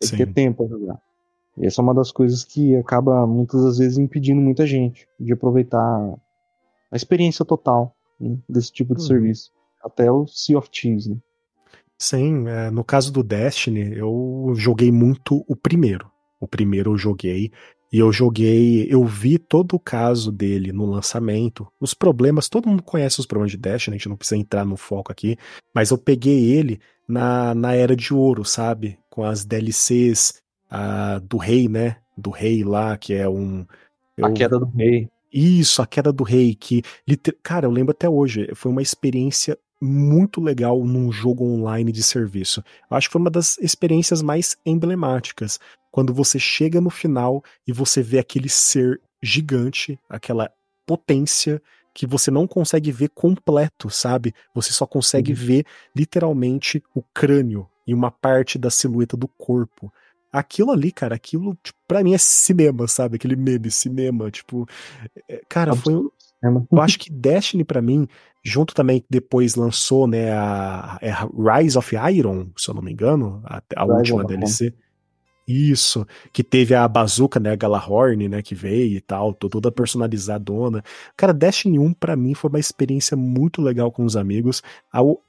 [0.00, 0.16] Tem Sim.
[0.16, 1.00] que ter tempo para jogar.
[1.58, 5.32] E essa é uma das coisas que acaba muitas das vezes impedindo muita gente de
[5.32, 6.14] aproveitar
[6.90, 9.06] a experiência total né, desse tipo de uhum.
[9.06, 9.50] serviço.
[9.82, 11.16] Até o Sea of Thieves, né?
[11.98, 16.10] Sim, é, no caso do Destiny, eu joguei muito o primeiro.
[16.38, 17.50] O primeiro eu joguei
[17.92, 22.82] e eu joguei, eu vi todo o caso dele no lançamento, os problemas, todo mundo
[22.82, 25.38] conhece os problemas de Destiny, a gente não precisa entrar no foco aqui,
[25.72, 28.98] mas eu peguei ele na, na era de ouro, sabe?
[29.08, 31.96] Com as DLCs a, do rei, né?
[32.16, 33.66] Do rei lá, que é um.
[34.16, 35.08] Eu, a queda do rei.
[35.32, 36.82] Isso, a queda do rei, que.
[37.42, 42.64] Cara, eu lembro até hoje, foi uma experiência muito legal num jogo online de serviço.
[42.90, 45.60] Eu acho que foi uma das experiências mais emblemáticas.
[45.90, 50.50] Quando você chega no final e você vê aquele ser gigante, aquela
[50.86, 51.60] potência
[51.92, 54.34] que você não consegue ver completo, sabe?
[54.54, 55.38] Você só consegue uhum.
[55.38, 59.90] ver literalmente o crânio e uma parte da silhueta do corpo.
[60.38, 63.16] Aquilo ali, cara, aquilo, tipo, pra mim é cinema, sabe?
[63.16, 64.66] Aquele meme, cinema, tipo.
[65.28, 65.94] É, cara, foi.
[66.70, 68.06] Eu acho que Destiny, para mim,
[68.44, 72.92] junto também, depois lançou, né, a, é a Rise of Iron, se eu não me
[72.92, 74.74] engano, a, a última DLC.
[75.48, 80.82] Isso, que teve a bazuca, né, a Galahorn, né, que veio e tal, toda personalizadona.
[81.16, 84.60] Cara, Destiny 1 para mim foi uma experiência muito legal com os amigos.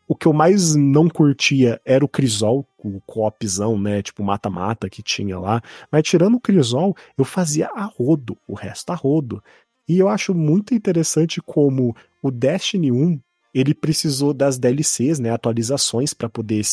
[0.07, 5.03] O, que eu mais não curtia era o Crisol, o coopzão, né, tipo mata-mata que
[5.03, 5.61] tinha lá.
[5.91, 9.43] Mas tirando o Crisol, eu fazia a rodo, o resto a rodo.
[9.87, 13.19] E eu acho muito interessante como o Destiny 1,
[13.53, 16.63] ele precisou das DLCs, né, atualizações para poder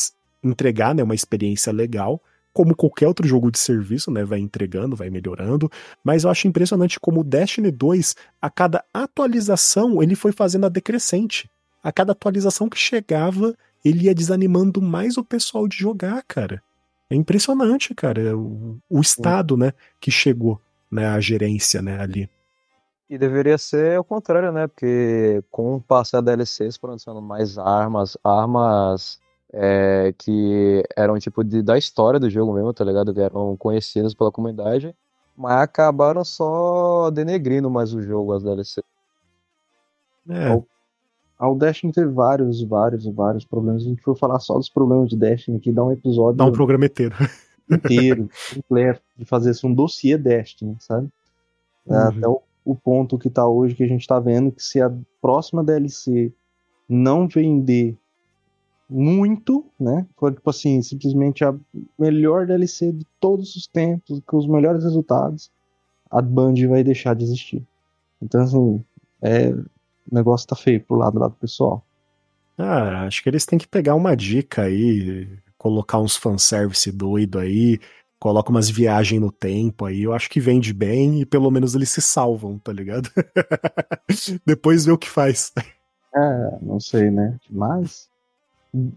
[0.43, 2.19] entregar, né, uma experiência legal
[2.55, 5.69] como qualquer outro jogo de serviço, né, vai entregando, vai melhorando,
[6.01, 10.69] mas eu acho impressionante como o Destiny 2, a cada atualização, ele foi fazendo a
[10.69, 11.51] decrescente.
[11.83, 16.63] A cada atualização que chegava, ele ia desanimando mais o pessoal de jogar, cara.
[17.09, 20.57] É impressionante, cara, o, o estado, né, que chegou,
[20.89, 22.29] né, a gerência, né, ali.
[23.09, 24.65] E deveria ser o contrário, né?
[24.65, 29.19] Porque com o passar da DLCs foram adicionando mais armas, armas
[29.57, 33.13] é, que eram tipo de, da história do jogo mesmo, tá ligado?
[33.13, 34.93] Que eram conhecidas pela comunidade,
[35.35, 38.83] mas acabaram só denegrindo mais o jogo, as DLC.
[40.29, 40.61] É.
[41.39, 43.83] O Destiny teve vários, vários, vários problemas.
[43.83, 46.37] A gente for falar só dos problemas de Destiny aqui, dá um episódio.
[46.37, 47.15] Dá um programa inteiro.
[47.67, 51.09] Inteiro, completo, de fazer assim, um dossiê Destiny, sabe?
[51.89, 52.07] É, uhum.
[52.09, 54.93] Até o, o ponto que tá hoje, que a gente tá vendo, que se a
[55.19, 56.31] próxima DLC
[56.87, 57.97] não vender
[58.89, 60.05] muito, né?
[60.17, 61.53] Foi tipo assim, simplesmente a
[61.97, 65.51] melhor DLC de todos os tempos, com os melhores resultados,
[66.09, 67.63] a Band vai deixar de existir.
[68.21, 68.83] Então, assim,
[69.21, 69.65] é, o
[70.11, 71.83] negócio tá feio pro lado lá do pessoal.
[72.57, 77.79] Ah, acho que eles têm que pegar uma dica aí, colocar uns fanservice doido aí,
[78.19, 81.89] coloca umas viagens no tempo aí, eu acho que vende bem e pelo menos eles
[81.89, 83.09] se salvam, tá ligado?
[84.45, 85.51] Depois vê o que faz.
[86.15, 87.37] É, não sei, né?
[87.49, 88.07] Mas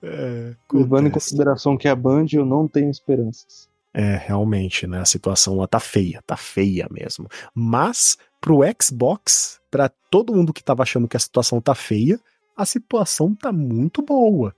[0.02, 3.68] é, Levando em consideração que é a Band, eu não tenho esperanças.
[3.92, 5.00] É, realmente, né?
[5.00, 7.28] A situação lá tá feia, tá feia mesmo.
[7.54, 12.20] Mas, pro Xbox, para todo mundo que tava achando que a situação tá feia,
[12.56, 14.54] a situação tá muito boa.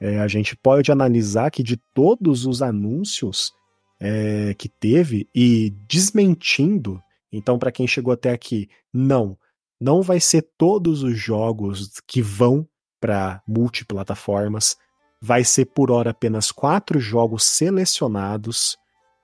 [0.00, 3.52] É, a gente pode analisar que de todos os anúncios
[3.98, 7.02] é, que teve e desmentindo,
[7.32, 9.38] então, para quem chegou até aqui, não,
[9.80, 12.66] não vai ser todos os jogos que vão
[13.00, 14.76] para multiplataformas.
[15.20, 18.76] Vai ser por hora apenas quatro jogos selecionados,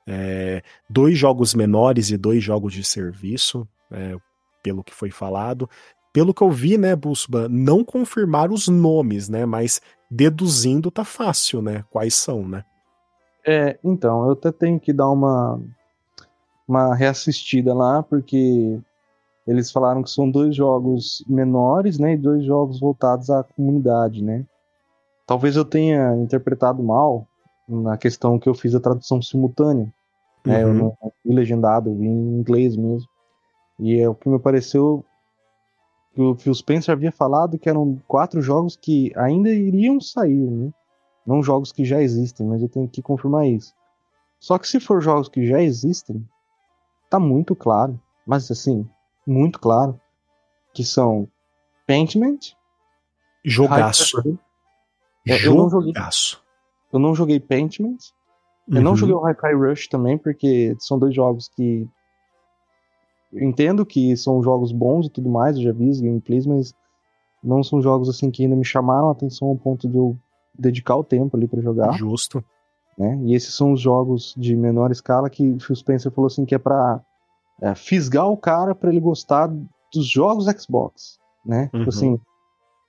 [0.06, 4.16] é, dois jogos menores e dois jogos de serviço, é,
[4.62, 5.68] pelo que foi falado.
[6.12, 9.80] Pelo que eu vi, né, Busba, não confirmar os nomes, né, mas
[10.10, 12.64] deduzindo tá fácil, né, quais são, né?
[13.44, 15.60] É, então, eu até tenho que dar uma,
[16.68, 18.78] uma reassistida lá, porque
[19.46, 24.44] eles falaram que são dois jogos menores, né, e dois jogos voltados à comunidade, né.
[25.26, 27.26] Talvez eu tenha interpretado mal
[27.68, 29.92] na questão que eu fiz a tradução simultânea,
[30.44, 30.70] né, uhum.
[30.70, 33.08] eu não vi legendado, eu vi em inglês mesmo.
[33.78, 35.04] E é o que me pareceu
[36.14, 40.72] que o Phil Spencer havia falado que eram quatro jogos que ainda iriam sair, né?
[41.26, 43.72] Não jogos que já existem, mas eu tenho que confirmar isso.
[44.38, 46.26] Só que se for jogos que já existem,
[47.08, 48.88] tá muito claro, mas assim,
[49.26, 50.00] muito claro,
[50.74, 51.28] que são
[51.86, 52.38] Paintment,
[53.44, 54.20] Jogaço.
[55.26, 55.92] É, eu não joguei,
[56.92, 57.98] eu não joguei Paintment.
[58.68, 58.82] Eu uhum.
[58.82, 61.88] não joguei o Hi-Fi Rush também, porque são dois jogos que.
[63.32, 66.74] Eu entendo que são jogos bons e tudo mais, eu já vi os gameplays, mas
[67.42, 70.16] não são jogos assim que ainda me chamaram a atenção ao ponto de eu
[70.56, 71.92] dedicar o tempo ali para jogar.
[71.92, 72.44] Justo.
[72.96, 73.18] Né?
[73.24, 76.54] E esses são os jogos de menor escala que o Phil Spencer falou assim que
[76.54, 77.00] é para
[77.62, 79.46] é, fisgar o cara para ele gostar
[79.92, 81.64] dos jogos Xbox, né?
[81.66, 81.82] Tipo uhum.
[81.84, 82.20] Tipo assim,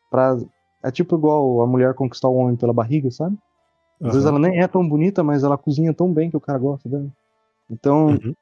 [0.09, 0.37] pra,
[0.83, 3.37] é tipo igual a mulher conquistar o homem pela barriga, sabe?
[4.01, 4.11] Às uhum.
[4.11, 6.89] vezes ela nem é tão bonita, mas ela cozinha tão bem que o cara gosta
[6.89, 7.07] dela.
[7.69, 8.35] Então, uhum.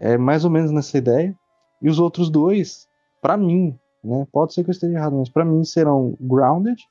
[0.00, 1.36] é mais ou menos nessa ideia.
[1.80, 2.88] E os outros dois,
[3.20, 4.26] para mim, né?
[4.32, 6.82] Pode ser que eu esteja errado, mas para mim serão Grounded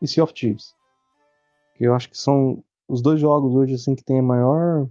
[0.00, 0.78] e Sea of Thieves
[1.78, 4.88] que eu acho que são os dois jogos hoje assim que têm a maior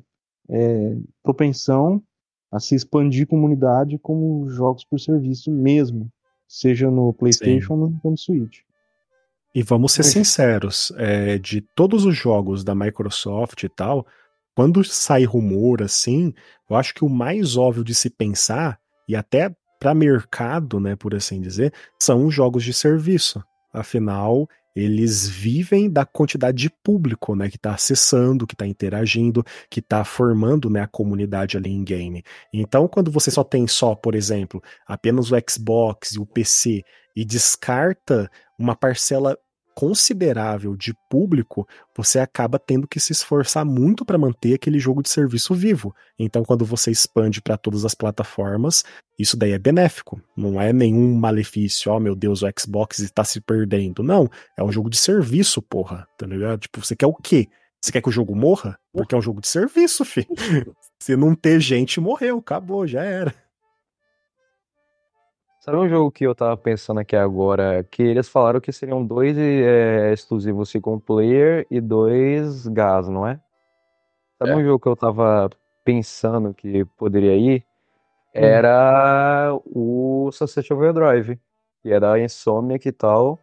[0.49, 2.01] é, propensão
[2.51, 6.11] a se expandir comunidade como jogos por serviço mesmo,
[6.47, 8.59] seja no PlayStation ou no Switch.
[9.53, 14.05] E vamos ser sinceros, é, de todos os jogos da Microsoft e tal,
[14.55, 16.33] quando sai rumor assim,
[16.69, 21.13] eu acho que o mais óbvio de se pensar, e até para mercado, né, por
[21.13, 23.43] assim dizer, são os jogos de serviço.
[23.73, 24.47] Afinal,
[24.77, 30.03] eles vivem da quantidade de público, né, que está acessando, que está interagindo, que está
[30.03, 32.23] formando, né, a comunidade ali em game.
[32.53, 36.83] Então, quando você só tem só, por exemplo, apenas o Xbox e o PC
[37.15, 39.35] e descarta uma parcela
[39.77, 45.09] considerável de público, você acaba tendo que se esforçar muito para manter aquele jogo de
[45.09, 45.93] serviço vivo.
[46.17, 48.83] Então, quando você expande para todas as plataformas,
[49.19, 50.19] isso daí é benéfico.
[50.35, 54.01] Não é nenhum malefício, oh meu Deus, o Xbox está se perdendo.
[54.01, 56.07] Não, é um jogo de serviço, porra.
[56.17, 56.61] Tá ligado?
[56.61, 57.47] Tipo, você quer o quê?
[57.79, 58.79] Você quer que o jogo morra?
[58.91, 60.27] Porque é um jogo de serviço, fi.
[60.99, 63.31] Se não ter gente, morreu, acabou, já era.
[65.69, 67.83] Sabe um jogo que eu tava pensando aqui agora?
[67.83, 73.37] Que eles falaram que seriam dois é, exclusivos single player e dois gas, não é?
[74.39, 74.55] Sabe é.
[74.55, 75.49] um jogo que eu tava
[75.83, 77.65] pensando que poderia ir?
[78.33, 78.39] Hum.
[78.39, 80.27] Era hum.
[80.27, 81.37] o Sunset Overdrive,
[81.83, 83.37] que era a Insomniac e tal.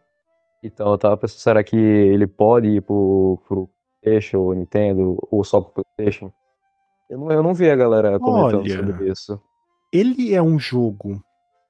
[0.63, 3.69] Então eu tava pensando, será que ele pode ir pro, pro
[4.01, 6.33] PlayStation, Nintendo, ou só pro PlayStation?
[7.07, 9.39] Eu não, eu não vi a galera comentando Olha, sobre isso.
[9.93, 11.23] Ele é um jogo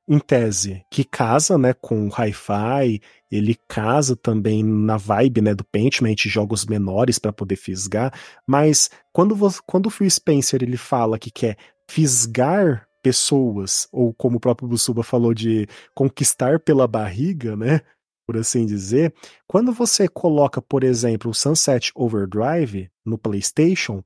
[0.08, 6.16] em tese, que casa, né, com hi-fi, ele casa também na vibe, né, do Paintment,
[6.26, 8.14] jogos menores para poder fisgar,
[8.48, 11.58] mas quando, quando o Phil Spencer ele fala que quer
[11.90, 17.82] fisgar pessoas, ou como o próprio Busuba falou de conquistar pela barriga, né,
[18.28, 19.14] por assim dizer,
[19.48, 24.04] quando você coloca, por exemplo, o Sunset Overdrive no PlayStation,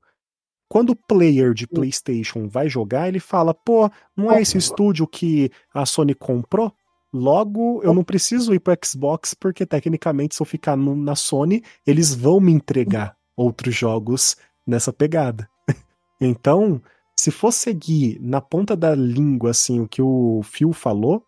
[0.70, 5.50] quando o player de PlayStation vai jogar, ele fala: pô, não é esse estúdio que
[5.74, 6.72] a Sony comprou?
[7.12, 11.64] Logo, eu não preciso ir pro Xbox, porque tecnicamente, se eu ficar no, na Sony,
[11.84, 15.50] eles vão me entregar outros jogos nessa pegada.
[16.22, 16.80] então,
[17.18, 21.24] se for seguir na ponta da língua, assim, o que o Phil falou,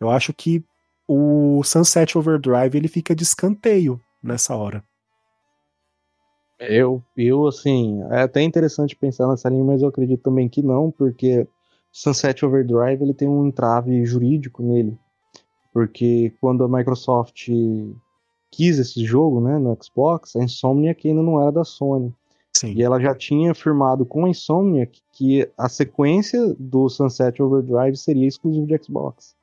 [0.00, 0.64] eu acho que
[1.06, 4.82] o Sunset Overdrive ele fica de escanteio nessa hora.
[6.58, 10.90] Eu, eu, assim, é até interessante pensar nessa linha, mas eu acredito também que não,
[10.90, 11.46] porque
[11.92, 14.98] Sunset Overdrive ele tem um entrave jurídico nele.
[15.72, 17.48] Porque quando a Microsoft
[18.50, 22.14] quis esse jogo, né, no Xbox, a Insomniac ainda não era da Sony.
[22.56, 22.72] Sim.
[22.72, 28.26] E ela já tinha firmado com a Insomniac que a sequência do Sunset Overdrive seria
[28.26, 29.36] exclusivo de Xbox.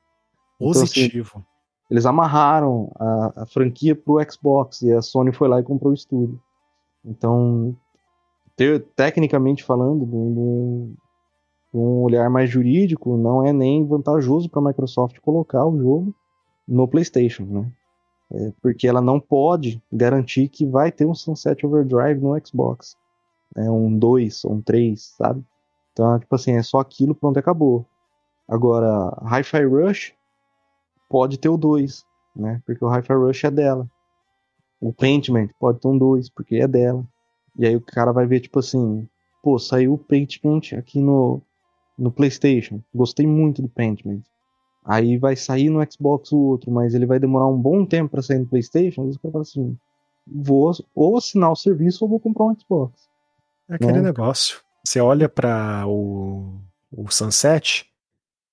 [0.58, 1.28] Positivo.
[1.28, 1.54] Então, assim,
[1.90, 5.94] eles amarraram a, a franquia pro Xbox e a Sony foi lá e comprou o
[5.94, 6.40] estúdio.
[7.04, 7.76] Então,
[8.56, 10.04] te, tecnicamente falando,
[11.72, 16.14] um olhar mais jurídico, não é nem vantajoso para a Microsoft colocar o jogo
[16.66, 17.72] no PlayStation, né?
[18.32, 22.96] É porque ela não pode garantir que vai ter um Sunset Overdrive no Xbox.
[23.56, 25.44] É um 2 ou um 3, sabe?
[25.92, 27.86] Então, tipo assim, é só aquilo, pronto, acabou.
[28.48, 30.14] Agora, Hi-Fi Rush
[31.08, 32.60] pode ter o 2, né?
[32.66, 33.88] Porque o Hi-Fi Rush é dela.
[34.84, 37.02] O Paintment pode ter um 2, porque é dela.
[37.58, 39.08] E aí o cara vai ver, tipo assim,
[39.42, 41.40] pô, saiu o Paintment aqui no,
[41.98, 42.80] no PlayStation.
[42.94, 44.20] Gostei muito do Paintment.
[44.84, 48.20] Aí vai sair no Xbox o outro, mas ele vai demorar um bom tempo para
[48.20, 49.04] sair no PlayStation.
[49.04, 49.74] Aí o cara fala assim:
[50.26, 53.08] vou ou assinar o serviço ou vou comprar um Xbox.
[53.70, 54.02] É aquele né?
[54.02, 54.60] negócio.
[54.84, 56.60] Você olha para o,
[56.92, 57.86] o Sunset,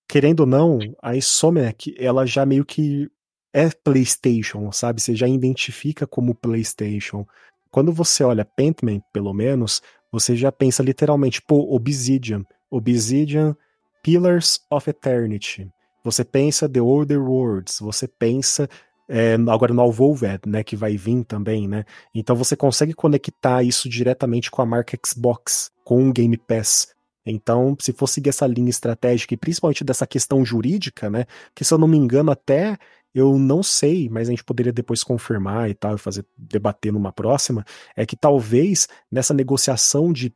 [0.08, 3.12] querendo ou não, a Insomniac, ela já meio que
[3.54, 5.02] é PlayStation, sabe?
[5.02, 7.26] Você já identifica como PlayStation.
[7.70, 12.44] Quando você olha Pentman, pelo menos, você já pensa literalmente, pô, Obsidian.
[12.70, 13.56] Obsidian,
[14.04, 15.70] Pillars of Eternity.
[16.04, 18.68] Você pensa The Older Worlds, você pensa
[19.08, 21.84] é, agora no Alvolved, né, que vai vir também, né?
[22.16, 26.88] Então você consegue conectar isso diretamente com a marca Xbox, com o Game Pass.
[27.26, 31.74] Então, se for seguir essa linha estratégica e principalmente dessa questão jurídica, né, que se
[31.74, 32.78] eu não me engano até
[33.14, 37.12] eu não sei, mas a gente poderia depois confirmar e tal, e fazer debater numa
[37.12, 40.34] próxima, é que talvez nessa negociação de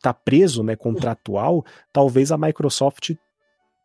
[0.00, 3.14] tá preso, né, contratual, talvez a Microsoft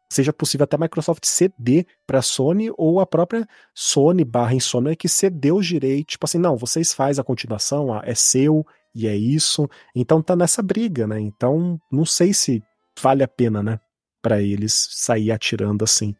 [0.09, 4.95] seja possível até a Microsoft ceder para a Sony ou a própria Sony barra Insomnia
[4.95, 9.15] que cedeu os direitos, tipo assim, não, vocês faz a continuação, é seu e é
[9.15, 9.67] isso.
[9.95, 11.19] Então tá nessa briga, né?
[11.19, 12.61] Então não sei se
[13.01, 13.79] vale a pena, né,
[14.21, 16.15] para eles sair atirando assim.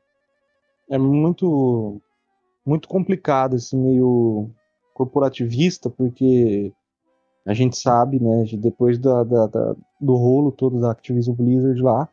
[0.89, 2.01] É muito
[2.65, 4.49] muito complicado esse meio
[4.93, 6.71] corporativista, porque
[7.45, 12.07] a gente sabe, né, depois da, da, da, do rolo todo da Activision Blizzard lá,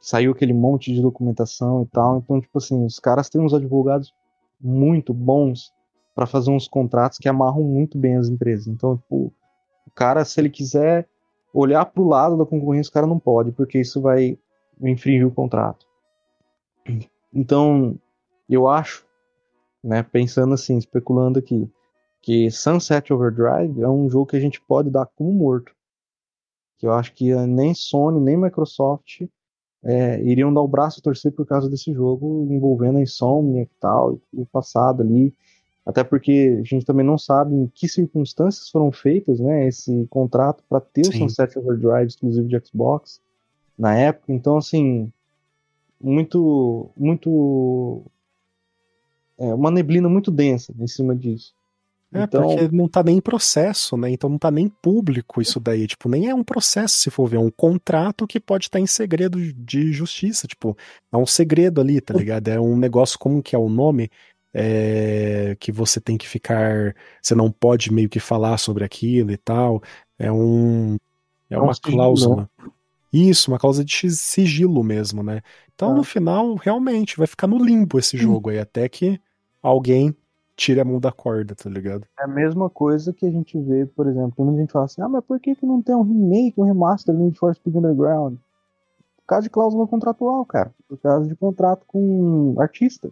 [0.00, 4.12] saiu aquele monte de documentação e tal, então, tipo assim, os caras têm uns advogados
[4.60, 5.72] muito bons
[6.14, 8.66] para fazer uns contratos que amarram muito bem as empresas.
[8.66, 9.32] Então, tipo,
[9.86, 11.08] o cara, se ele quiser
[11.54, 14.38] olhar para o lado da concorrência, o cara não pode, porque isso vai
[14.80, 15.86] infringir o contrato.
[17.32, 17.96] Então,
[18.48, 19.06] eu acho
[19.82, 20.02] né?
[20.02, 21.70] Pensando assim, especulando aqui,
[22.20, 25.74] que Sunset Overdrive é um jogo que a gente pode dar como morto.
[26.78, 29.22] Que eu acho que nem Sony, nem Microsoft
[29.84, 33.70] é, iriam dar o braço a torcer por causa desse jogo envolvendo a Insomnia e
[33.80, 35.34] tal, o passado ali.
[35.84, 40.62] Até porque a gente também não sabe em que circunstâncias foram feitas, né, esse contrato
[40.68, 41.10] para ter Sim.
[41.10, 43.20] o Sunset Overdrive exclusivo de Xbox
[43.76, 44.32] na época.
[44.32, 45.12] Então, assim,
[46.00, 48.04] muito, muito
[49.42, 51.52] é, uma neblina muito densa em cima disso.
[52.14, 52.42] É, então...
[52.46, 54.10] porque não tá nem em processo, né?
[54.10, 55.86] Então não tá nem público isso daí.
[55.86, 57.38] Tipo, nem é um processo, se for ver.
[57.38, 60.46] É um contrato que pode estar tá em segredo de justiça.
[60.46, 60.76] Tipo,
[61.10, 62.48] é um segredo ali, tá ligado?
[62.48, 64.10] É um negócio, como que é o nome?
[64.54, 66.94] É, que você tem que ficar.
[67.20, 69.82] Você não pode meio que falar sobre aquilo e tal.
[70.18, 70.96] É um.
[71.50, 72.48] É, é uma cláusula.
[73.10, 75.40] Isso, uma cláusula de sigilo mesmo, né?
[75.74, 75.94] Então, ah.
[75.94, 79.18] no final, realmente, vai ficar no limbo esse jogo aí, até que
[79.62, 80.14] alguém
[80.56, 82.06] tire a mão da corda, tá ligado?
[82.18, 85.00] É a mesma coisa que a gente vê, por exemplo, quando a gente fala assim,
[85.00, 87.76] ah, mas por que, que não tem um remake, um remaster de Need for Speed
[87.76, 88.36] Underground?
[89.16, 90.72] Por causa de cláusula contratual, cara.
[90.88, 93.10] Por causa de contrato com artista,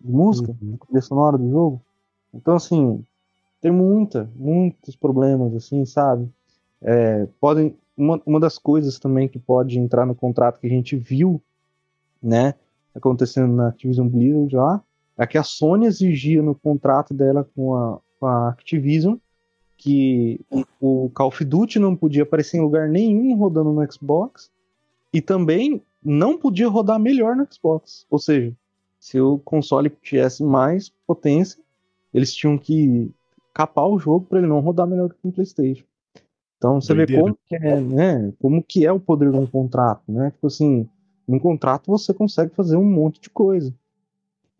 [0.00, 0.78] de música, uhum.
[0.90, 1.80] de sonora do jogo.
[2.32, 3.04] Então, assim,
[3.60, 6.28] tem muita, muitos problemas, assim, sabe?
[6.80, 10.96] É, podem, uma, uma das coisas também que pode entrar no contrato que a gente
[10.96, 11.42] viu,
[12.22, 12.54] né,
[12.94, 14.82] acontecendo na Activision Blizzard lá,
[15.18, 19.16] é que a Sony exigia no contrato dela com a, com a Activision
[19.76, 20.40] que
[20.80, 24.50] o Call of Duty não podia aparecer em lugar nenhum rodando no Xbox
[25.12, 28.04] e também não podia rodar melhor no Xbox.
[28.10, 28.52] Ou seja,
[28.98, 31.62] se o console tivesse mais potência,
[32.12, 33.10] eles tinham que
[33.54, 35.84] capar o jogo para ele não rodar melhor que o PlayStation.
[36.56, 37.22] Então você Doideira.
[37.22, 38.32] vê como que é, né?
[38.40, 40.32] Como que é o poder de um contrato, né?
[40.32, 40.88] Tipo assim,
[41.26, 43.72] num contrato você consegue fazer um monte de coisa.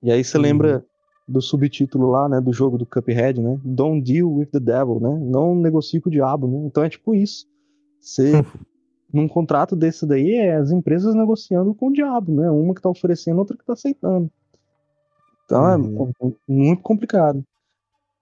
[0.03, 0.42] E aí você uhum.
[0.42, 0.84] lembra
[1.26, 3.61] do subtítulo lá, né, do jogo do Cuphead, né?
[3.62, 5.18] Don't deal with the devil, né?
[5.20, 6.66] Não negocie com o diabo, né?
[6.66, 7.46] Então é tipo isso.
[8.01, 8.32] Você
[9.12, 12.51] num contrato desse daí é as empresas negociando com o diabo, né?
[12.51, 14.30] Uma que tá oferecendo, outra que tá aceitando.
[15.44, 16.12] Então é uhum.
[16.22, 17.44] é muito complicado.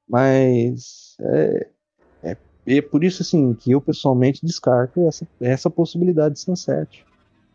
[0.08, 1.68] Mas é,
[2.22, 7.04] é, é, por isso assim que eu pessoalmente descarto essa, essa possibilidade de Sunset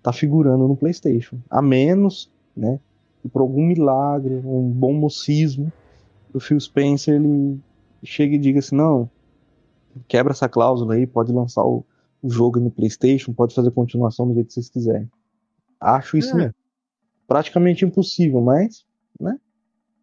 [0.03, 2.79] tá figurando no PlayStation, a menos, né,
[3.23, 5.71] e por algum milagre, um bom mocismo,
[6.33, 7.59] o Phil Spencer ele
[8.03, 9.09] chega e diga assim: não,
[10.07, 11.85] quebra essa cláusula aí, pode lançar o,
[12.21, 15.09] o jogo no PlayStation, pode fazer continuação do jeito que vocês quiserem.
[15.79, 16.51] Acho isso é.
[17.27, 18.85] praticamente impossível, mas,
[19.19, 19.37] né?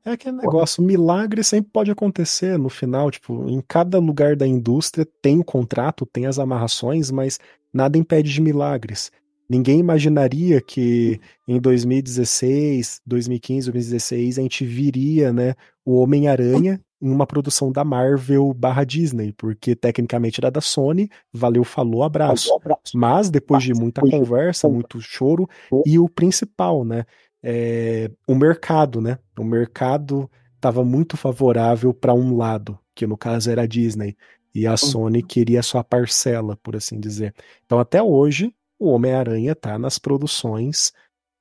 [0.05, 5.07] É aquele negócio, milagre sempre pode acontecer no final, tipo, em cada lugar da indústria
[5.21, 7.39] tem o contrato, tem as amarrações, mas
[7.73, 9.13] nada impede de milagres.
[9.49, 17.27] Ninguém imaginaria que em 2016, 2015, 2016 a gente viria, né, o Homem-Aranha em uma
[17.27, 22.51] produção da Marvel barra Disney, porque tecnicamente era da Sony, valeu, falou, abraço.
[22.95, 25.49] Mas depois de muita conversa, muito choro,
[25.87, 27.05] e o principal, né?
[27.43, 29.19] É, o mercado, né?
[29.39, 34.17] O mercado estava muito favorável para um lado, que no caso era a Disney,
[34.53, 37.33] e a Sony queria sua parcela, por assim dizer.
[37.65, 40.93] Então até hoje o Homem-Aranha tá nas produções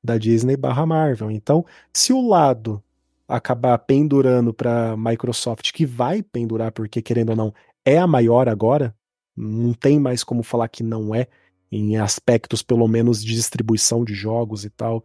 [0.04, 1.32] da Disney barra Marvel.
[1.32, 2.82] Então, se o lado
[3.28, 7.54] acabar pendurando para Microsoft, que vai pendurar, porque querendo ou não,
[7.86, 8.96] é a maior agora,
[9.36, 11.28] não tem mais como falar que não é,
[11.72, 15.04] em aspectos pelo menos de distribuição de jogos e tal.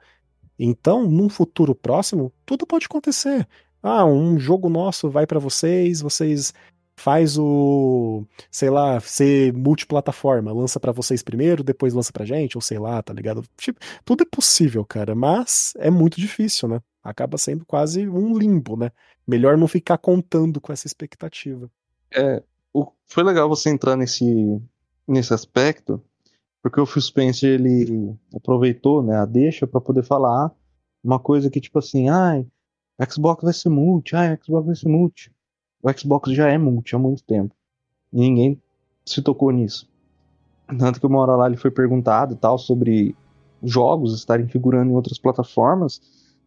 [0.59, 3.49] Então, num futuro próximo, tudo pode acontecer.
[3.83, 6.55] Ah, um jogo nosso vai para vocês, vocês
[7.03, 12.63] faz o, sei lá, ser multiplataforma, lança para vocês primeiro, depois lança pra gente, ou
[12.63, 13.45] sei lá, tá ligado?
[13.57, 16.81] Tipo, tudo é possível, cara, mas é muito difícil, né?
[17.03, 18.93] acaba sendo quase um limbo, né?
[19.27, 21.71] Melhor não ficar contando com essa expectativa.
[22.15, 22.43] É,
[22.73, 24.61] o, foi legal você entrar nesse,
[25.07, 26.01] nesse aspecto,
[26.63, 30.53] porque o Phil Spencer ele aproveitou, né, a deixa para poder falar
[31.03, 32.47] uma coisa que tipo assim, ai,
[33.11, 35.32] Xbox vai ser multi, ai, Xbox vai ser multi.
[35.83, 37.55] O Xbox já é multi há muito tempo.
[38.13, 38.61] E ninguém
[39.05, 39.91] se tocou nisso.
[40.79, 43.17] Tanto que uma hora lá ele foi perguntado tal sobre
[43.63, 46.01] jogos estarem figurando em outras plataformas.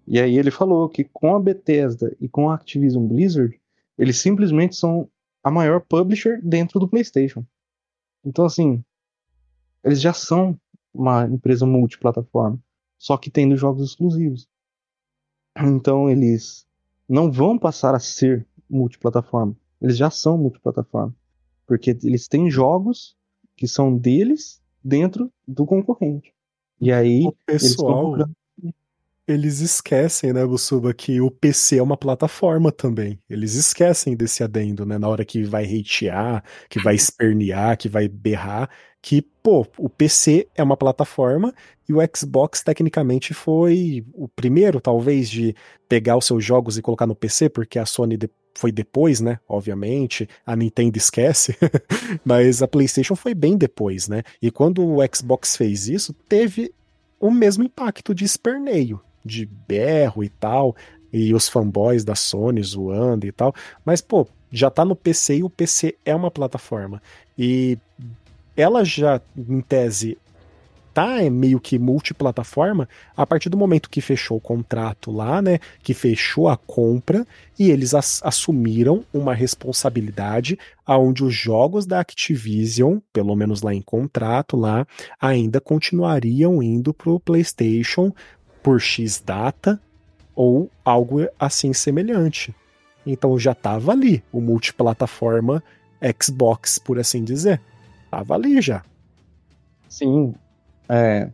[0.08, 3.60] E aí ele falou que com a Bethesda e com a Activision Blizzard,
[3.98, 5.10] eles simplesmente são
[5.44, 7.46] a maior publisher dentro do PlayStation.
[8.24, 8.84] Então, assim,
[9.84, 10.60] eles já são
[10.94, 12.60] uma empresa multiplataforma,
[12.98, 14.48] só que tendo jogos exclusivos.
[15.58, 16.66] Então, eles
[17.08, 19.56] não vão passar a ser multiplataforma.
[19.82, 21.14] Eles já são multiplataforma.
[21.68, 23.16] Porque eles têm jogos
[23.56, 26.34] que são deles dentro do concorrente.
[26.80, 28.28] E aí, o pessoal, eles
[29.28, 33.20] eles esquecem, né, Bussuba, que o PC é uma plataforma também.
[33.30, 38.08] Eles esquecem desse adendo, né, na hora que vai hatear, que vai espernear, que vai
[38.08, 38.70] berrar,
[39.02, 41.54] que, pô, o PC é uma plataforma
[41.90, 45.56] e o Xbox tecnicamente foi o primeiro, talvez, de
[45.90, 48.18] pegar os seus jogos e colocar no PC, porque a Sony
[48.56, 49.40] foi depois, né?
[49.48, 51.58] Obviamente, a Nintendo esquece,
[52.26, 54.24] mas a PlayStation foi bem depois, né?
[54.42, 56.74] E quando o Xbox fez isso, teve
[57.20, 60.76] o mesmo impacto de esperneio de berro e tal,
[61.12, 63.54] e os fanboys da Sony zoando e tal.
[63.84, 67.02] Mas, pô, já tá no PC e o PC é uma plataforma.
[67.38, 67.78] E
[68.56, 70.18] ela já, em tese,
[70.96, 72.88] tá é meio que multiplataforma
[73.18, 75.60] a partir do momento que fechou o contrato lá, né?
[75.84, 77.28] Que fechou a compra
[77.60, 83.82] e eles ass assumiram uma responsabilidade aonde os jogos da Activision, pelo menos lá em
[83.82, 84.88] contrato lá,
[85.20, 88.14] ainda continuariam indo pro PlayStation
[88.64, 89.78] por X data
[90.34, 92.56] ou algo assim semelhante.
[93.06, 95.62] Então já estava ali o multiplataforma
[96.24, 97.60] Xbox, por assim dizer.
[98.10, 98.82] Tava ali já.
[99.90, 100.34] Sim.
[100.90, 101.30] É,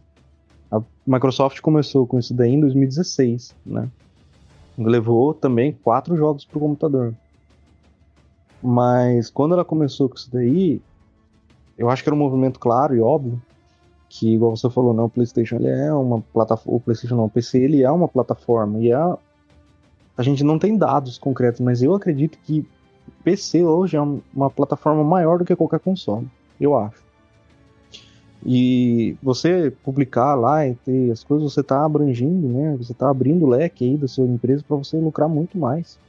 [0.71, 3.89] a Microsoft começou com isso daí em 2016, né?
[4.77, 7.13] Levou também quatro jogos pro computador.
[8.61, 10.81] Mas quando ela começou com isso daí,
[11.77, 13.41] eu acho que era um movimento claro e óbvio
[14.07, 17.29] que, igual você falou, né, o PlayStation ele é uma plataforma, o PlayStation não, o
[17.29, 18.95] PC ele é uma plataforma e é,
[20.17, 22.59] a gente não tem dados concretos, mas eu acredito que
[23.07, 26.27] o PC hoje é uma plataforma maior do que qualquer console,
[26.59, 27.01] eu acho.
[28.45, 32.75] E você publicar lá e ter as coisas, você está abrangindo, né?
[32.77, 35.99] Você está abrindo o leque aí da sua empresa para você lucrar muito mais.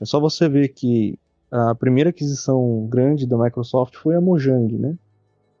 [0.00, 1.18] É só você ver que
[1.50, 4.94] a primeira aquisição grande da Microsoft foi a Mojang, né?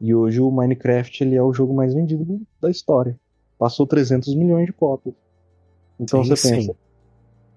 [0.00, 3.18] E hoje o Minecraft ele é o jogo mais vendido da história.
[3.58, 5.14] Passou 300 milhões de cópias.
[5.98, 6.76] Então sim, você pensa,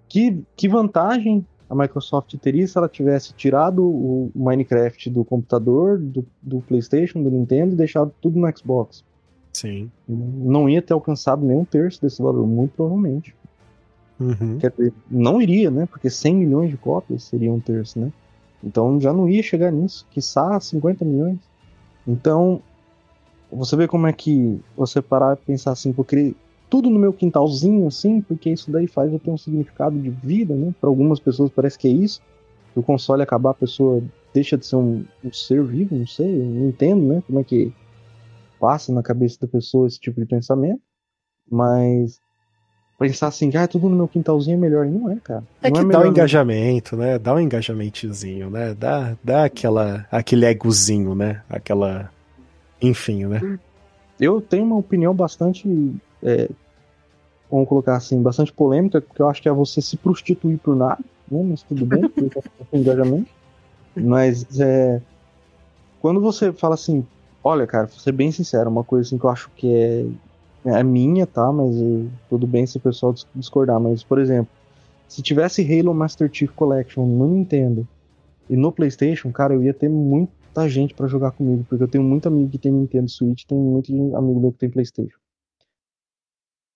[0.09, 6.25] que, que vantagem a Microsoft teria se ela tivesse tirado o Minecraft do computador, do,
[6.41, 9.05] do PlayStation, do Nintendo e deixado tudo no Xbox?
[9.53, 9.89] Sim.
[10.05, 13.33] Não ia ter alcançado nem um terço desse valor, muito provavelmente.
[14.19, 14.57] Uhum.
[14.57, 15.85] Dizer, não iria, né?
[15.85, 18.11] Porque 100 milhões de cópias seria um terço, né?
[18.61, 20.05] Então já não ia chegar nisso.
[20.11, 21.39] Quiçá 50 milhões.
[22.05, 22.61] Então,
[23.49, 26.35] você vê como é que você parar e pensar assim, porque
[26.71, 30.55] tudo no meu quintalzinho, assim, porque isso daí faz eu ter um significado de vida,
[30.55, 30.73] né?
[30.79, 32.21] Para algumas pessoas parece que é isso.
[32.73, 34.01] Se o console acabar, a pessoa
[34.33, 37.21] deixa de ser um, um ser vivo, não sei, eu não entendo, né?
[37.27, 37.73] Como é que
[38.57, 40.81] passa na cabeça da pessoa esse tipo de pensamento.
[41.49, 42.21] Mas
[42.97, 44.85] pensar assim, ah, tudo no meu quintalzinho é melhor.
[44.85, 45.43] Não é, cara.
[45.61, 47.19] É não que é dá um engajamento, né?
[47.19, 48.73] Dá um engajamentozinho, né?
[48.73, 51.41] Dá, dá aquela, aquele egozinho, né?
[51.49, 52.09] Aquela.
[52.81, 53.59] Enfim, né?
[54.17, 55.67] Eu tenho uma opinião bastante.
[56.23, 56.49] É,
[57.49, 61.03] vamos colocar assim, bastante polêmica, porque eu acho que é você se prostituir por nada,
[61.29, 61.43] né?
[61.43, 62.11] Mas tudo bem,
[62.73, 63.31] engajamento.
[63.95, 65.03] Mas é.
[65.99, 67.07] Quando você fala assim,
[67.43, 70.05] olha, cara, vou ser bem sincero, uma coisa assim que eu acho que é
[70.65, 71.51] é minha, tá?
[71.53, 73.79] Mas eh, tudo bem se o pessoal dis- discordar.
[73.81, 74.51] Mas, por exemplo,
[75.07, 77.87] se tivesse Halo Master Chief Collection no Nintendo
[78.49, 82.03] e no PlayStation, cara, eu ia ter muita gente pra jogar comigo, porque eu tenho
[82.05, 85.19] muito amigo que tem Nintendo Switch, tem muito amigo meu que tem PlayStation.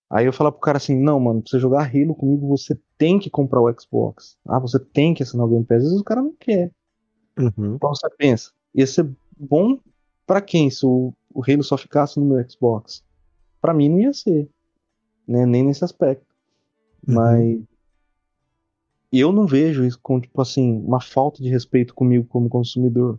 [0.08, 3.18] Aí eu falar pro cara assim, não, mano, pra você jogar Halo comigo, você tem
[3.18, 4.38] que comprar o Xbox.
[4.46, 5.78] Ah, você tem que assinar o Game Pass.
[5.78, 6.70] Às vezes o cara não quer.
[7.38, 7.74] Uhum.
[7.74, 9.78] Então você pensa, ia ser bom
[10.26, 13.04] pra quem se o, o Halo só ficasse no meu Xbox?
[13.60, 14.48] Pra mim não ia ser,
[15.26, 15.44] né?
[15.44, 16.24] Nem nesse aspecto.
[17.06, 17.14] Uhum.
[17.14, 17.60] Mas
[19.12, 23.18] eu não vejo isso como tipo assim uma falta de respeito comigo como consumidor.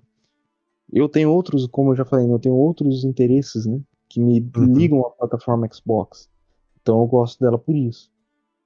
[0.91, 3.79] Eu tenho outros, como eu já falei, né, eu tenho outros interesses, né?
[4.07, 4.73] Que me Uhum.
[4.73, 6.29] ligam à plataforma Xbox.
[6.87, 8.09] Então eu gosto dela por isso.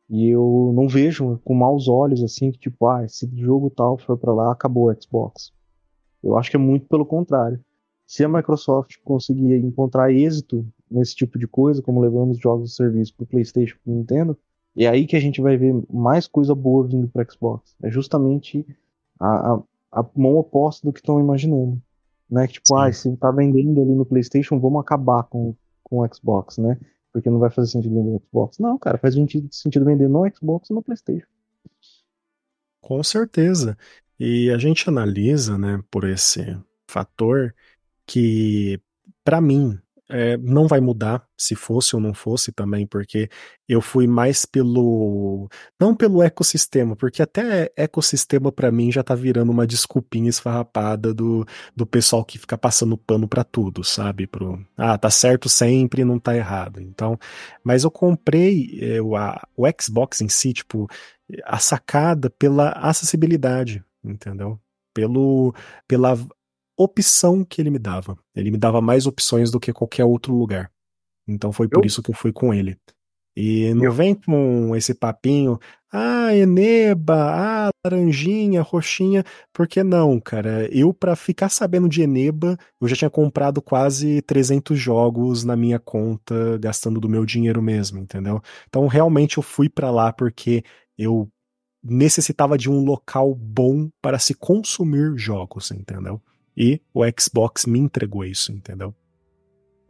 [0.07, 4.15] E eu não vejo com maus olhos assim que tipo, ah, se jogo tal for
[4.15, 5.51] pra lá, acabou o Xbox.
[6.23, 7.59] Eu acho que é muito pelo contrário.
[8.05, 12.75] Se a Microsoft conseguir encontrar êxito nesse tipo de coisa, como levando os jogos de
[12.75, 14.37] serviço pro PlayStation, pro Nintendo,
[14.77, 17.75] é aí que a gente vai ver mais coisa boa vindo pro Xbox.
[17.81, 18.63] É justamente
[19.19, 19.63] a, a,
[19.93, 21.81] a mão oposta do que estão imaginando.
[22.29, 22.45] Né?
[22.45, 22.75] Que tipo, Sim.
[22.77, 26.77] ah, se tá vendendo ali no PlayStation, vamos acabar com, com o Xbox, né?
[27.11, 28.57] Porque não vai fazer sentido vender no Xbox.
[28.59, 29.49] Não, cara, faz sentido,
[29.85, 31.27] vender no Xbox e no PlayStation.
[32.79, 33.77] Com certeza.
[34.19, 36.57] E a gente analisa, né, por esse
[36.87, 37.55] fator
[38.05, 38.79] que,
[39.23, 43.29] pra mim, é, não vai mudar se fosse ou não fosse também, porque
[43.67, 45.49] eu fui mais pelo.
[45.79, 51.45] Não pelo ecossistema, porque até ecossistema pra mim já tá virando uma desculpinha esfarrapada do,
[51.75, 54.27] do pessoal que fica passando pano pra tudo, sabe?
[54.27, 56.79] Pro, ah, tá certo sempre, não tá errado.
[56.81, 57.17] Então,
[57.63, 60.87] mas eu comprei o, a- o Xbox em si, tipo,
[61.45, 64.59] a sacada pela acessibilidade, entendeu?
[64.93, 65.53] Pelo,
[65.87, 66.17] pela
[66.77, 68.17] opção que ele me dava.
[68.35, 70.71] Ele me dava mais opções do que qualquer outro lugar.
[71.27, 72.77] Então foi por Eu- isso que eu fui com ele.
[73.35, 75.57] E não Eu- vem com esse papinho,
[75.91, 80.67] ah, Eneba, ah, laranjinha, roxinha, por que não, cara?
[80.69, 85.79] Eu, pra ficar sabendo de Eneba, eu já tinha comprado quase 300 jogos na minha
[85.79, 88.41] conta, gastando do meu dinheiro mesmo, entendeu?
[88.67, 90.61] Então realmente eu fui pra lá porque
[90.97, 91.29] eu
[91.83, 96.21] necessitava de um local bom para se consumir jogos, entendeu?
[96.55, 98.93] E o Xbox me entregou isso, entendeu?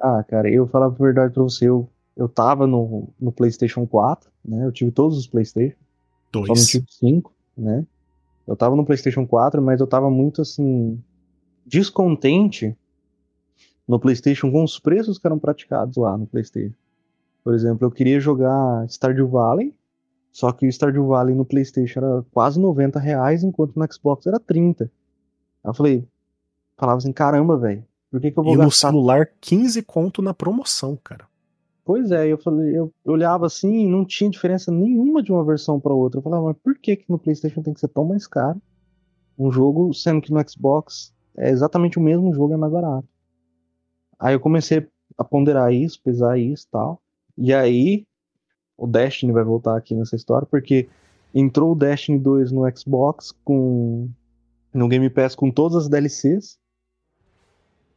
[0.01, 1.87] Ah, cara, eu falar a verdade pra você, eu,
[2.17, 4.65] eu tava no, no PlayStation 4, né?
[4.65, 5.77] Eu tive todos os PlayStation,
[6.33, 6.67] só não Dois.
[6.67, 7.85] tive 5, né?
[8.47, 10.99] Eu tava no PlayStation 4, mas eu tava muito assim
[11.65, 12.75] descontente
[13.87, 16.75] no PlayStation com os preços que eram praticados lá no PlayStation.
[17.43, 19.73] Por exemplo, eu queria jogar Stardew Valley,
[20.31, 24.39] só que o Stardew Valley no PlayStation era quase 90 reais, enquanto no Xbox era
[24.39, 24.85] 30.
[24.85, 24.89] Aí
[25.69, 26.07] eu falei,
[26.77, 30.21] falava assim, caramba, velho, por que que eu vou E no gastar celular, 15 conto
[30.21, 31.25] na promoção, cara.
[31.83, 35.79] Pois é, eu falei, eu olhava assim e não tinha diferença nenhuma de uma versão
[35.79, 36.19] para outra.
[36.19, 38.61] Eu falava, mas por que que no PlayStation tem que ser tão mais caro?
[39.37, 43.07] Um jogo, sendo que no Xbox é exatamente o mesmo jogo, é mais barato.
[44.19, 44.87] Aí eu comecei
[45.17, 47.01] a ponderar isso, pesar isso e tal.
[47.37, 48.05] E aí,
[48.77, 50.87] o Destiny vai voltar aqui nessa história, porque
[51.33, 54.09] entrou o Destiny 2 no Xbox com
[54.73, 56.60] no Game Pass com todas as DLCs.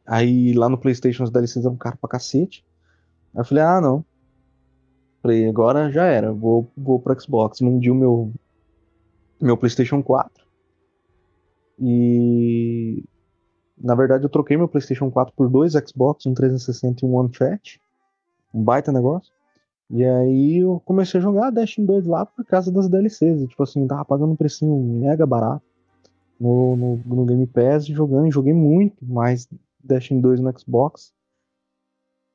[0.05, 2.63] Aí lá no PlayStation as DLCs eram caro pra cacete.
[3.33, 4.05] Aí eu falei, ah, não.
[5.21, 7.59] Falei, agora já era, vou, vou pro Xbox.
[7.59, 8.31] Vendi o meu,
[9.41, 10.45] meu PlayStation 4.
[11.79, 13.03] E
[13.77, 17.33] na verdade eu troquei meu PlayStation 4 por dois Xbox, um 360 e um One
[17.33, 17.79] Fat.
[18.53, 19.33] Um baita negócio.
[19.89, 23.41] E aí eu comecei a jogar Destiny 2 lá por causa das DLCs.
[23.41, 25.63] E, tipo assim, tava pagando um precinho mega barato
[26.39, 28.27] no, no, no Game Pass jogando.
[28.27, 29.47] E joguei muito mais
[29.85, 31.13] Destiny 2 no Xbox.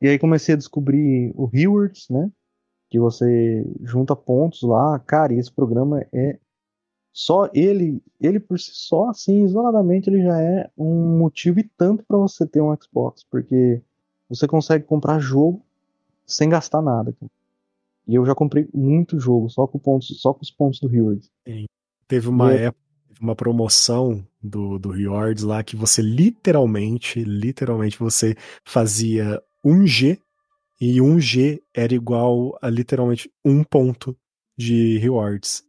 [0.01, 2.30] E aí comecei a descobrir o Rewards, né?
[2.88, 4.98] Que você junta pontos lá.
[5.01, 6.38] Cara, e esse programa é
[7.12, 12.05] só ele, ele por si só, assim, isoladamente, ele já é um motivo e tanto
[12.07, 13.82] para você ter um Xbox, porque
[14.28, 15.62] você consegue comprar jogo
[16.24, 17.12] sem gastar nada.
[17.12, 17.30] cara.
[18.07, 21.30] E eu já comprei muito jogo só com pontos, só com os pontos do Rewards.
[22.09, 22.84] Teve uma E é- época,
[23.20, 30.18] uma promoção do, do Rewards lá que você literalmente, literalmente você fazia 1G
[30.80, 34.16] e 1G era igual a literalmente um ponto
[34.58, 35.62] de rewards.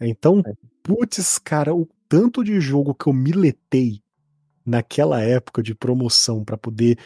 [0.00, 0.52] Então, É.
[0.82, 4.00] putz, cara, o tanto de jogo que eu miletei
[4.66, 6.98] naquela época de promoção pra poder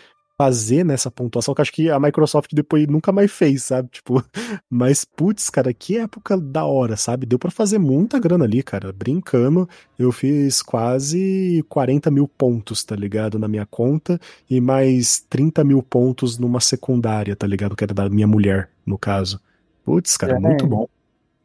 [0.43, 3.89] fazer nessa pontuação, que acho que a Microsoft depois nunca mais fez, sabe?
[3.93, 4.21] Tipo,
[4.69, 7.27] mas putz, cara, que época da hora, sabe?
[7.27, 8.93] Deu pra fazer muita grana ali, cara.
[8.93, 13.39] Brincando, eu fiz quase 40 mil pontos, tá ligado?
[13.39, 14.19] Na minha conta,
[14.51, 17.77] e mais 30 mil pontos numa secundária, tá ligado?
[17.77, 19.41] Que era da minha mulher, no caso.
[19.85, 20.41] Putz, cara, É.
[20.41, 20.89] muito bom.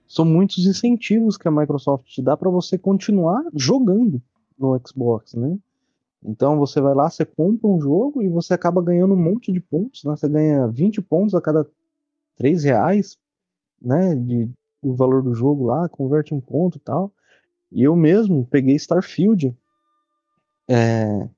[0.08, 4.20] São muitos incentivos que a Microsoft te dá pra você continuar jogando
[4.58, 5.56] no Xbox, né?
[6.28, 9.62] Então você vai lá, você compra um jogo e você acaba ganhando um monte de
[9.62, 10.14] pontos, né?
[10.14, 11.66] Você ganha 20 pontos a cada
[12.36, 13.18] 3 reais,
[13.82, 14.14] né?
[14.14, 14.50] De,
[14.82, 17.14] o valor do jogo lá, converte um ponto e tal.
[17.72, 19.56] E eu mesmo peguei Starfield
[20.68, 21.30] é,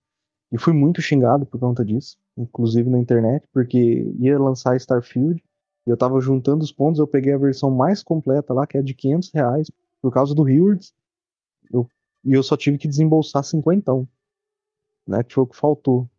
[0.52, 5.44] e fui muito xingado por conta disso, inclusive na internet, porque ia lançar Starfield
[5.86, 8.82] e eu tava juntando os pontos, eu peguei a versão mais completa lá, que é
[8.82, 9.72] de 500 reais,
[10.02, 10.94] por causa do Rewards,
[12.24, 13.92] e eu só tive que desembolsar 50,
[15.10, 15.24] né?
[15.24, 16.10] Que foi o que faltou.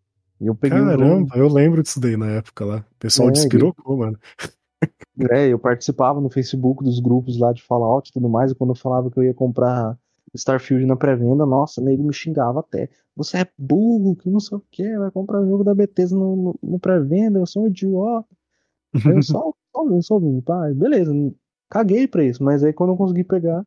[0.41, 0.78] E eu peguei.
[0.78, 2.78] Caramba, eu lembro disso daí na época lá.
[2.78, 4.18] O pessoal É, despirocou, mano.
[5.30, 8.70] É, eu participava no Facebook dos grupos lá de Fallout e tudo mais, e quando
[8.70, 9.99] eu falava que eu ia comprar
[10.34, 12.88] Starfield na pré-venda, nossa, nego me xingava até.
[13.14, 16.59] Você é burro, que não sei o que, vai comprar jogo da Bethesda no, no,
[16.62, 18.28] no pré-venda, eu sou um idiota.
[19.05, 21.12] Eu só, só, ouvindo, só ouvindo, pá, beleza,
[21.68, 23.62] caguei pra isso, mas aí quando eu consegui pegar,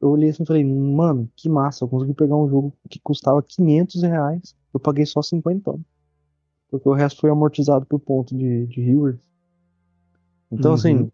[0.00, 3.42] eu olhei assim e falei, mano, que massa, eu consegui pegar um jogo que custava
[3.42, 5.78] 500 reais, eu paguei só 50.
[6.70, 9.20] Porque o resto foi amortizado por ponto de, de rewards.
[10.50, 10.76] Então, Uhum.
[10.76, 11.12] assim,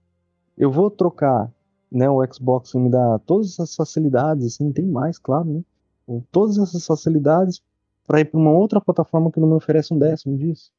[0.56, 1.50] eu vou trocar,
[1.90, 5.62] né, o Xbox me dá todas essas facilidades, assim, tem mais, claro, né?
[6.06, 7.60] Com Todas essas facilidades
[8.06, 10.70] para ir para uma outra plataforma que não me oferece um décimo disso.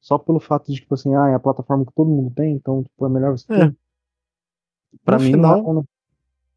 [0.00, 2.82] Só pelo fato de, tipo assim, ah, é a plataforma que todo mundo tem, então,
[2.84, 3.66] tipo, é melhor você É.
[3.70, 3.76] ter.
[5.04, 5.84] Pra No mim, final- não, não,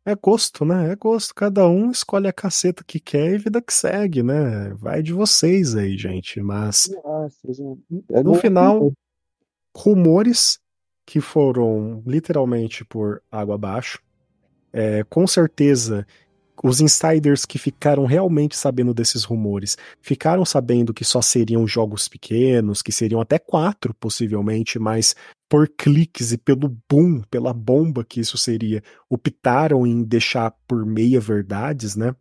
[0.10, 0.91] É gosto, né?
[0.91, 1.36] É gosto.
[1.36, 4.74] Cada um escolhe a caceta que quer e vida que segue, né?
[4.74, 6.41] Vai de vocês aí, gente.
[6.41, 6.89] Mas
[8.12, 8.91] é no final,
[9.76, 10.60] rumores
[11.05, 13.99] que foram literalmente por água abaixo.
[14.74, 16.05] É, com certeza,
[16.64, 22.82] os insiders que ficaram realmente sabendo desses rumores ficaram sabendo que só seriam jogos pequenos,
[22.82, 25.16] que seriam até quatro, possivelmente, mas
[25.49, 31.19] por cliques e pelo boom, pela bomba que isso seria, optaram em deixar por meia
[31.19, 32.15] verdades, né?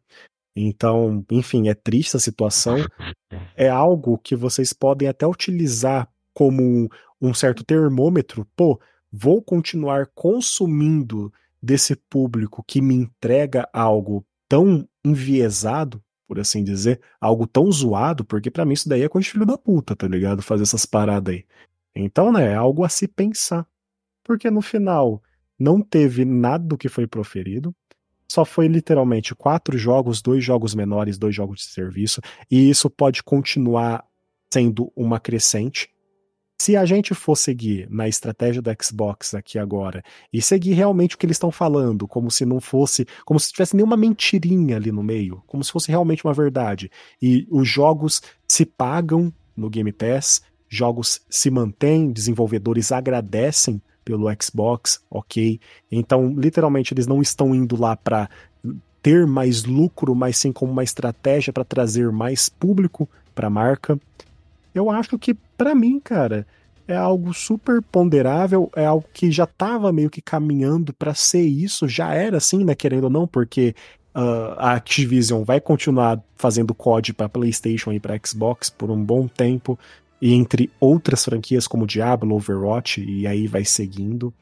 [0.56, 2.76] Então, enfim, é triste a situação.
[3.54, 6.88] É algo que vocês podem até utilizar como
[7.20, 8.46] um, certo termômetro.
[8.56, 8.80] Pô,
[9.12, 11.30] vou continuar consumindo
[11.62, 18.50] desse público que me entrega algo tão enviesado, por assim dizer, algo tão zoado, porque
[18.50, 20.40] pra mim isso daí é coisa de filho da puta, tá ligado?
[20.40, 21.44] Fazer essas paradas aí.
[22.04, 23.66] Então, né, é algo a se pensar.
[24.22, 25.22] Porque no final
[25.58, 27.74] não teve nada do que foi proferido.
[28.30, 32.20] Só foi literalmente quatro jogos, dois jogos menores, dois jogos de serviço,
[32.50, 34.04] e isso pode continuar
[34.52, 35.88] sendo uma crescente.
[36.60, 41.18] Se a gente for seguir na estratégia do Xbox aqui agora e seguir realmente o
[41.18, 45.02] que eles estão falando, como se não fosse, como se tivesse nenhuma mentirinha ali no
[45.02, 46.90] meio, como se fosse realmente uma verdade,
[47.22, 55.00] e os jogos se pagam no Game Pass, jogos se mantêm, desenvolvedores agradecem pelo Xbox,
[55.10, 55.60] ok.
[55.90, 58.28] Então, literalmente, eles não estão indo lá para
[59.02, 63.98] ter mais lucro, mas sim como uma estratégia para trazer mais público para a marca.
[64.74, 66.46] Eu acho que, para mim, cara,
[66.86, 71.86] é algo super ponderável, é algo que já estava meio que caminhando para ser isso,
[71.86, 73.74] já era assim, né, querendo ou não, porque
[74.14, 79.28] uh, a Activision vai continuar fazendo COD para PlayStation e para Xbox por um bom
[79.28, 79.78] tempo
[80.20, 84.32] e entre outras franquias como Diablo, Overwatch, e aí vai seguindo.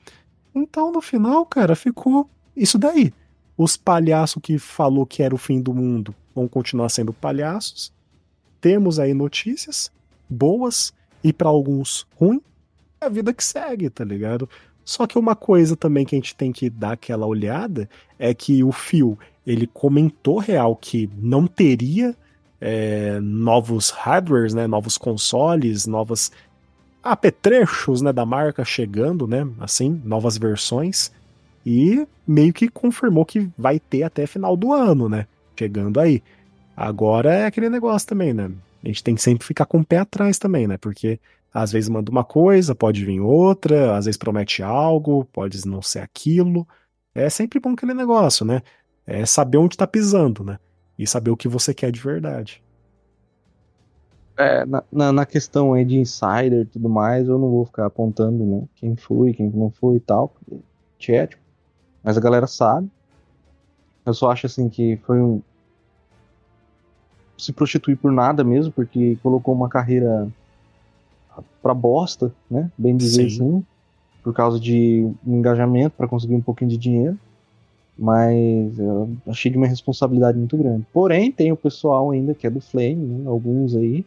[0.55, 3.13] Então, no final, cara, ficou isso daí.
[3.57, 7.93] Os palhaços que falou que era o fim do mundo vão continuar sendo palhaços.
[8.61, 9.91] Temos aí notícias
[10.29, 12.43] boas e para alguns ruins.
[13.01, 14.49] É a vida que segue, tá ligado?
[14.85, 18.63] Só que uma coisa também que a gente tem que dar aquela olhada é que
[18.63, 22.17] o Phil, ele comentou real que não teria
[22.61, 26.33] é, novos hardwares, né, novos consoles, novas
[27.03, 31.13] apetrechos, né, da marca chegando, né, assim, novas versões
[31.65, 35.27] e meio que confirmou que vai ter até final do ano, né,
[35.57, 36.23] chegando aí.
[36.77, 38.51] Agora é aquele negócio também, né,
[38.83, 41.21] a gente tem que sempre ficar com o pé atrás também, né, porque
[41.53, 46.01] às vezes manda uma coisa, pode vir outra, às vezes promete algo, pode não ser
[46.01, 46.69] aquilo.
[47.15, 48.61] É sempre bom aquele negócio, né,
[49.07, 50.59] é saber onde tá pisando, né,
[50.99, 52.63] e saber o que você quer de verdade.
[54.37, 57.87] É, na, na, na, questão aí de insider e tudo mais, eu não vou ficar
[57.87, 60.35] apontando né, quem foi, quem não foi e tal,
[61.09, 61.43] ético.
[62.03, 62.91] Mas a galera sabe.
[64.05, 65.43] Eu só acho assim que foi um.
[67.37, 70.29] Se prostituir por nada mesmo, porque colocou uma carreira
[71.63, 72.71] pra bosta, né?
[72.79, 73.35] Bem dizer Sim.
[73.35, 73.67] assim.
[74.23, 77.19] Por causa de um engajamento para conseguir um pouquinho de dinheiro.
[77.99, 80.87] Mas eu achei de uma responsabilidade muito grande.
[80.93, 83.29] Porém, tem o pessoal ainda que é do Flame, né?
[83.29, 84.05] alguns aí,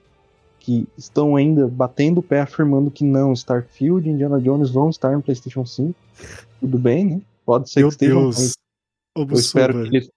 [0.60, 5.12] que estão ainda batendo o pé afirmando que não, Starfield e Indiana Jones vão estar
[5.14, 5.96] no PlayStation 5.
[6.60, 7.22] Tudo bem, né?
[7.46, 8.22] Pode ser Meu que estejam.
[8.22, 8.54] Deus.
[9.16, 10.10] Eu espero que eles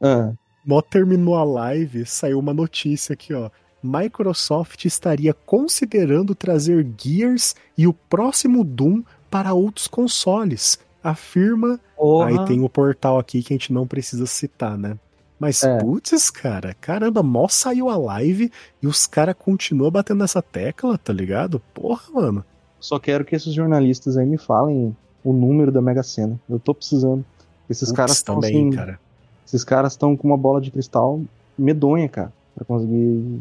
[0.00, 0.32] ah.
[0.64, 3.50] Mó terminou a live, saiu uma notícia aqui, ó.
[3.82, 10.78] Microsoft estaria considerando trazer Gears e o próximo Doom para outros consoles.
[11.02, 11.80] Afirma.
[11.96, 12.28] Porra.
[12.28, 14.96] Aí tem o portal aqui que a gente não precisa citar, né?
[15.38, 15.78] Mas, é.
[15.78, 18.50] putz, cara, caramba, mal saiu a live
[18.82, 21.60] e os caras continuam batendo nessa tecla, tá ligado?
[21.74, 22.44] Porra, mano.
[22.80, 26.40] Só quero que esses jornalistas aí me falem o número da Mega Sena.
[26.48, 27.24] Eu tô precisando.
[27.68, 28.98] Esses Putz, caras estão assim, cara.
[29.46, 31.20] Esses caras estão com uma bola de cristal
[31.58, 33.40] medonha, cara, para conseguir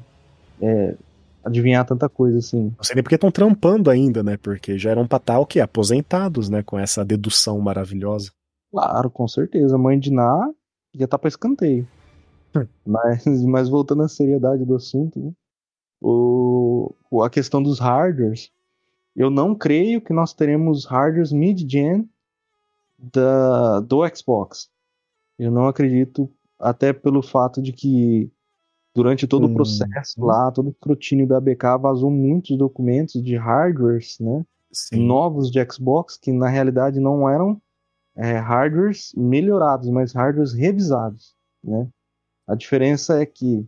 [0.61, 0.95] é,
[1.45, 2.73] adivinhar tanta coisa assim.
[2.75, 4.35] Não sei nem porque estão trampando ainda, né?
[4.37, 5.59] Porque já eram pra estar o quê?
[5.59, 6.63] Aposentados, né?
[6.63, 8.31] Com essa dedução maravilhosa.
[8.71, 9.77] Claro, com certeza.
[9.77, 10.49] Mãe de Ná
[10.93, 11.87] já tá pra escanteio.
[12.55, 12.65] Hum.
[12.85, 15.31] Mas, mas voltando à seriedade do assunto, né?
[16.01, 16.93] o,
[17.23, 18.51] a questão dos hardwares,
[19.15, 22.07] eu não creio que nós teremos hardwares mid-gen
[23.87, 24.69] do Xbox.
[25.39, 26.29] Eu não acredito,
[26.59, 28.31] até pelo fato de que
[28.95, 29.51] durante todo hum.
[29.51, 34.45] o processo lá, todo o escrutínio da ABK vazou muitos documentos de hardwares, né?
[34.71, 35.05] Sim.
[35.05, 37.61] Novos de Xbox que na realidade não eram
[38.15, 41.87] é, hardwares melhorados, mas hardwares revisados, né?
[42.47, 43.67] A diferença é que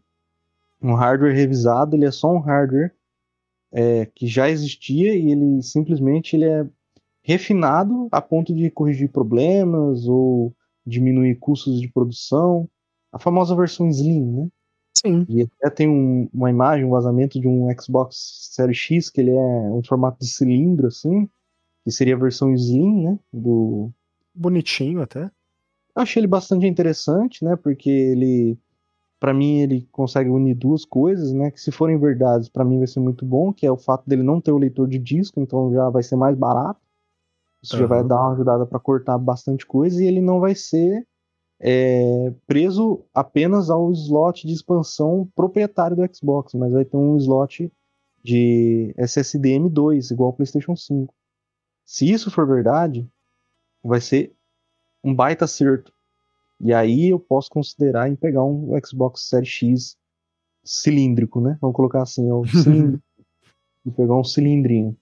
[0.82, 2.94] um hardware revisado ele é só um hardware
[3.72, 6.66] é, que já existia e ele simplesmente ele é
[7.22, 10.56] refinado a ponto de corrigir problemas ou
[10.86, 12.70] diminuir custos de produção.
[13.12, 14.48] A famosa versão Slim, né?
[15.06, 15.26] Sim.
[15.30, 19.32] E até tem um, uma imagem, um vazamento de um Xbox Series X, que ele
[19.32, 21.30] é um formato de cilindro, assim,
[21.84, 23.20] que seria a versão Slim, né?
[23.32, 23.92] Do...
[24.34, 25.26] Bonitinho até.
[25.96, 27.56] Eu achei ele bastante interessante, né?
[27.56, 28.58] Porque ele
[29.20, 32.86] para mim ele consegue unir duas coisas, né, que se forem verdades, para mim vai
[32.86, 35.74] ser muito bom, que é o fato dele não ter o leitor de disco, então
[35.74, 36.80] já vai ser mais barato.
[37.62, 37.80] Isso uhum.
[37.82, 41.04] já vai dar uma ajudada para cortar bastante coisa e ele não vai ser
[41.60, 47.72] é, preso apenas ao slot de expansão proprietário do Xbox, mas vai ter um slot
[48.24, 51.14] de SSD M2, igual ao PlayStation 5.
[51.86, 53.08] Se isso for verdade,
[53.84, 54.34] vai ser
[55.04, 55.94] um baita acerto
[56.60, 59.98] e aí eu posso considerar em pegar um Xbox Series X
[60.64, 61.58] cilíndrico, né?
[61.62, 63.04] Vamos colocar assim, o cilíndrico.
[63.86, 64.98] e pegar um cilindrinho.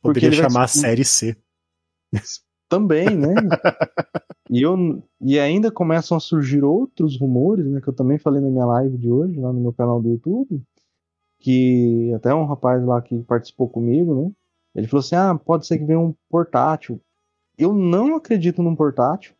[0.00, 0.68] Poderia chamar.
[0.68, 1.36] Série C.
[2.72, 3.34] Também, né?
[4.50, 7.82] e, eu, e ainda começam a surgir outros rumores, né?
[7.82, 10.62] Que eu também falei na minha live de hoje, lá no meu canal do YouTube.
[11.38, 14.32] Que até um rapaz lá que participou comigo, né?
[14.74, 16.98] Ele falou assim: ah, pode ser que venha um portátil.
[17.58, 19.34] Eu não acredito num portátil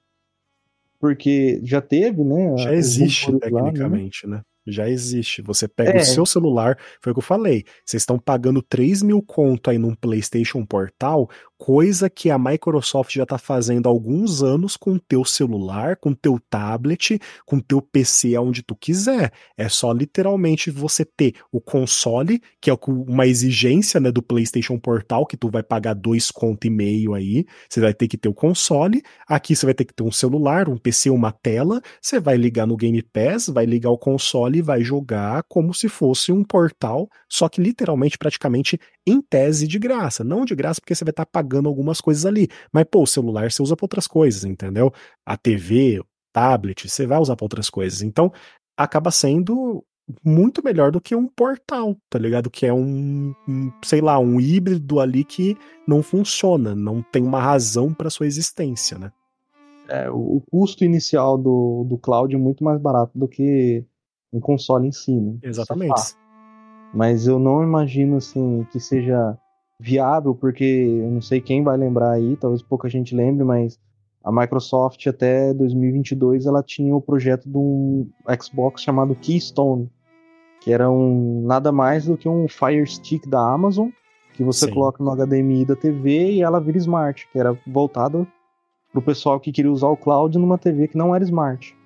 [1.01, 2.55] porque já teve, né?
[2.59, 4.37] Já existe tecnicamente, lá, né?
[4.37, 4.43] né?
[4.67, 5.43] já existe.
[5.43, 6.03] Você pega é.
[6.03, 7.65] o seu celular, foi o que eu falei.
[7.85, 11.29] Vocês estão pagando 3 mil conto aí num PlayStation Portal,
[11.65, 16.11] coisa que a Microsoft já está fazendo há alguns anos com o teu celular, com
[16.11, 19.33] o teu tablet, com o teu PC aonde tu quiser.
[19.57, 25.25] É só literalmente você ter o console, que é uma exigência né, do PlayStation Portal,
[25.25, 27.47] que tu vai pagar dois conto e meio aí.
[27.69, 29.01] Você vai ter que ter o console.
[29.29, 31.81] Aqui você vai ter que ter um celular, um PC, uma tela.
[32.01, 35.89] Você vai ligar no Game Pass, vai ligar o console e vai jogar como se
[35.89, 40.23] fosse um portal, só que literalmente, praticamente em tese de graça.
[40.25, 42.49] Não de graça porque você vai estar tá pagando algumas coisas ali.
[42.73, 44.93] Mas, pô, o celular você usa para outras coisas, entendeu?
[45.27, 48.03] A TV, o tablet, você vai usar para outras coisas.
[48.03, 48.33] Então,
[48.77, 49.85] acaba sendo
[50.25, 52.51] muito melhor do que um portal, tá ligado?
[52.51, 57.41] Que é um, um sei lá, um híbrido ali que não funciona, não tem uma
[57.41, 59.13] razão para sua existência, né?
[59.89, 63.85] É, o, custo inicial do, do cloud é muito mais barato do que
[64.33, 65.37] um console em si, né?
[65.43, 66.15] Exatamente.
[66.93, 69.37] Mas eu não imagino assim que seja
[69.79, 73.81] viável, porque eu não sei quem vai lembrar aí, talvez pouca gente lembre, mas
[74.23, 78.09] a Microsoft até 2022 ela tinha o projeto de um
[78.41, 79.91] Xbox chamado Keystone,
[80.61, 83.89] que era um nada mais do que um Fire Stick da Amazon,
[84.35, 84.73] que você Sim.
[84.73, 88.27] coloca no HDMI da TV e ela vira smart, que era voltado
[88.93, 91.77] para o pessoal que queria usar o cloud numa TV que não era smart.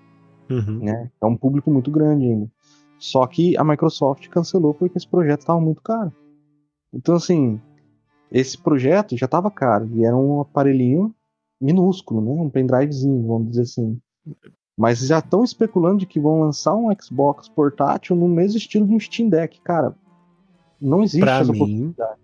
[0.51, 0.81] Uhum.
[0.83, 1.11] Né?
[1.21, 2.51] É um público muito grande ainda.
[2.99, 6.13] Só que a Microsoft cancelou porque esse projeto estava muito caro.
[6.93, 7.61] Então, assim,
[8.33, 11.15] esse projeto já estava caro e era um aparelhinho
[11.61, 12.43] minúsculo, né?
[12.43, 14.01] Um pendrivezinho, vamos dizer assim.
[14.77, 18.95] Mas já estão especulando de que vão lançar um Xbox portátil no mesmo estilo de
[18.95, 19.61] um Steam Deck.
[19.63, 19.95] Cara,
[20.81, 22.21] não existe Pra essa mim- possibilidade.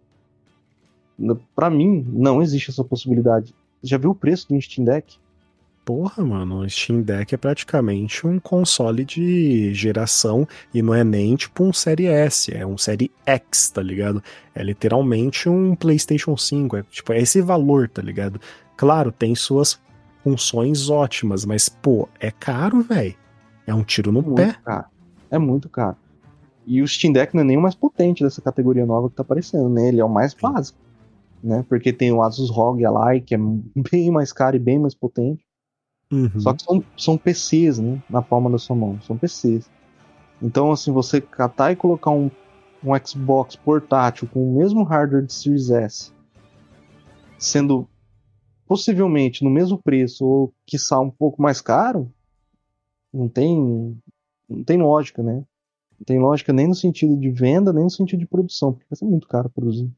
[1.55, 3.55] Pra mim, não existe essa possibilidade.
[3.83, 5.18] Já viu o preço um Steam Deck?
[5.85, 11.35] Porra, mano, o Steam Deck é praticamente um console de geração e não é nem
[11.35, 14.22] tipo um Série S, é um Série X, tá ligado?
[14.55, 18.41] É literalmente um PlayStation 5, é tipo é esse valor, tá ligado?
[18.76, 19.80] Claro, tem suas
[20.22, 23.16] funções ótimas, mas pô, é caro, velho.
[23.66, 24.57] É um tiro no muito pé.
[24.64, 24.87] caro.
[25.33, 25.97] É muito caro.
[26.64, 29.22] E o Steam Deck não é nem o mais potente dessa categoria nova que tá
[29.22, 29.89] aparecendo, né?
[29.89, 30.78] Ele é o mais básico,
[31.43, 31.64] né?
[31.68, 33.39] Porque tem o Asus ROG Ally, que é
[33.91, 35.45] bem mais caro e bem mais potente.
[36.13, 36.41] Uhum.
[36.41, 38.03] Só que são, são PCs, né?
[38.09, 39.01] Na palma da sua mão.
[39.01, 39.69] São PCs.
[40.43, 42.31] Então, assim, você catar e colocar um,
[42.85, 46.13] um Xbox portátil com o mesmo hardware de Series S,
[47.39, 47.89] sendo
[48.67, 52.13] possivelmente no mesmo preço ou quiçá um pouco mais caro,
[53.13, 53.97] não tem,
[54.49, 55.45] não tem lógica, né?
[55.99, 58.97] Não tem lógica nem no sentido de venda, nem no sentido de produção, porque vai
[58.97, 59.91] ser muito caro produzir.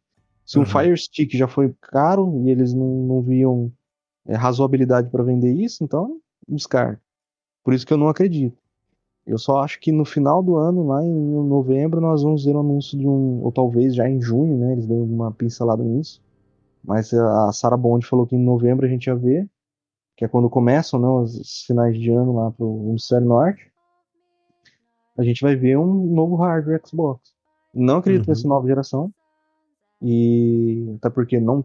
[0.45, 0.65] Se Uhum.
[0.65, 3.73] um Fire Stick já foi caro e eles não, não viam
[4.27, 6.18] é, razoabilidade para vender isso, então
[6.49, 7.01] descarta.
[7.62, 8.57] Por isso que eu não acredito.
[9.27, 11.11] Eu só acho que no final do ano, lá em
[11.49, 14.72] novembro, nós vamos ver o anúncio de um, ou talvez já em junho, né?
[14.72, 16.22] Eles dão uma pincelada nisso.
[16.85, 19.49] Mas a Sarah Bond falou que em novembro a gente ia ver,
[20.14, 23.72] que é quando começam né, os finais de ano lá pro Hemisfério Norte.
[25.16, 27.33] A gente vai ver um novo hardware Xbox.
[27.72, 28.35] Não acredito Uhum.
[28.35, 29.11] ser nova geração.
[30.03, 31.64] E até porque não,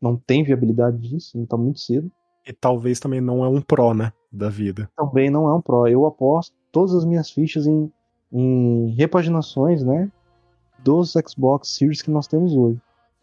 [0.00, 2.10] não tem viabilidade disso, não tá muito cedo.
[2.46, 4.12] E talvez também não é um Pro, né?
[4.30, 4.90] Da vida.
[4.96, 5.86] também não é um Pro.
[5.88, 7.90] Eu aposto todas as minhas fichas em,
[8.32, 10.10] em repaginações, né?
[10.84, 12.80] Dos Xbox Series que nós temos hoje.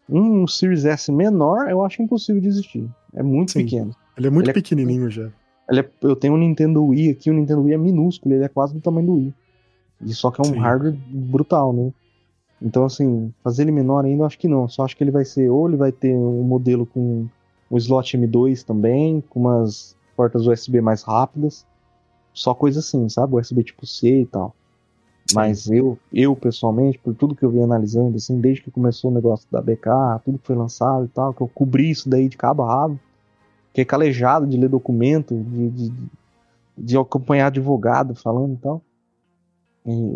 [0.08, 2.88] Um Series S menor eu acho impossível de existir.
[3.14, 3.64] É muito Sim.
[3.64, 3.90] pequeno.
[4.16, 5.30] Ele é muito Ele é- pequenininho já.
[5.68, 8.48] Ele é- eu tenho um Nintendo Wii aqui, o Nintendo Wii é minúsculo, ele é
[8.48, 9.34] quase do tamanho do Wii.
[10.02, 10.58] E só que é um Sim.
[10.58, 11.92] hardware brutal, né?
[12.66, 14.68] Então, assim, fazer ele menor ainda eu acho que não.
[14.68, 17.24] Só acho que ele vai ser, ou ele vai ter um modelo com
[17.70, 21.64] um slot M2 também, com umas portas USB mais rápidas.
[22.32, 23.36] Só coisa assim, sabe?
[23.36, 24.52] USB tipo C e tal.
[25.28, 25.36] Sim.
[25.36, 29.14] Mas eu, eu pessoalmente, por tudo que eu venho analisando, assim, desde que começou o
[29.14, 32.36] negócio da BK, tudo que foi lançado e tal, que eu cobri isso daí de
[32.36, 32.98] cabo a rabo,
[33.68, 35.92] fiquei calejado de ler documento, de, de,
[36.76, 38.82] de acompanhar advogado falando e tal.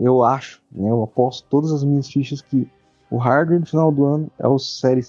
[0.03, 2.69] Eu acho, né, eu aposto todas as minhas fichas que
[3.11, 5.05] o hardware no final do ano é o série,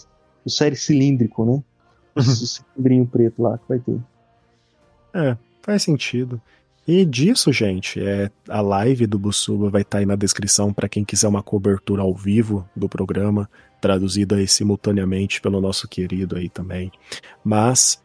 [0.46, 1.64] o série cilíndrico, né?
[2.16, 4.00] O cilindrinho preto lá que vai ter.
[5.14, 6.42] É, faz sentido.
[6.88, 11.06] E disso, gente, é a live do Bussuba vai estar aí na descrição para quem
[11.06, 13.50] quiser uma cobertura ao vivo do programa,
[13.80, 16.92] traduzida aí simultaneamente pelo nosso querido aí também.
[17.44, 18.02] Mas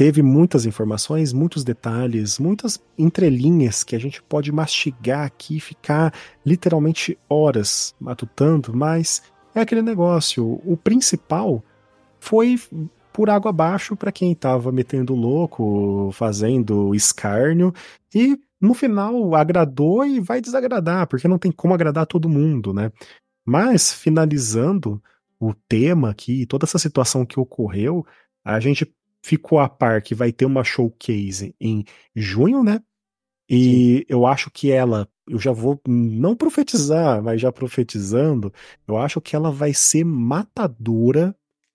[0.00, 6.14] teve muitas informações, muitos detalhes, muitas entrelinhas que a gente pode mastigar aqui e ficar
[6.42, 9.22] literalmente horas matutando, mas
[9.54, 11.62] é aquele negócio, o principal
[12.18, 12.58] foi
[13.12, 17.70] por água abaixo para quem tava metendo louco, fazendo escárnio,
[18.14, 22.90] e no final agradou e vai desagradar, porque não tem como agradar todo mundo, né?
[23.44, 24.98] Mas, finalizando
[25.38, 28.02] o tema aqui, toda essa situação que ocorreu,
[28.42, 28.90] a gente
[29.22, 32.80] ficou a par que vai ter uma showcase em junho, né?
[33.48, 38.52] E eu acho que ela, eu já vou não profetizar, mas já profetizando,
[38.86, 41.34] eu acho que ela vai ser matadora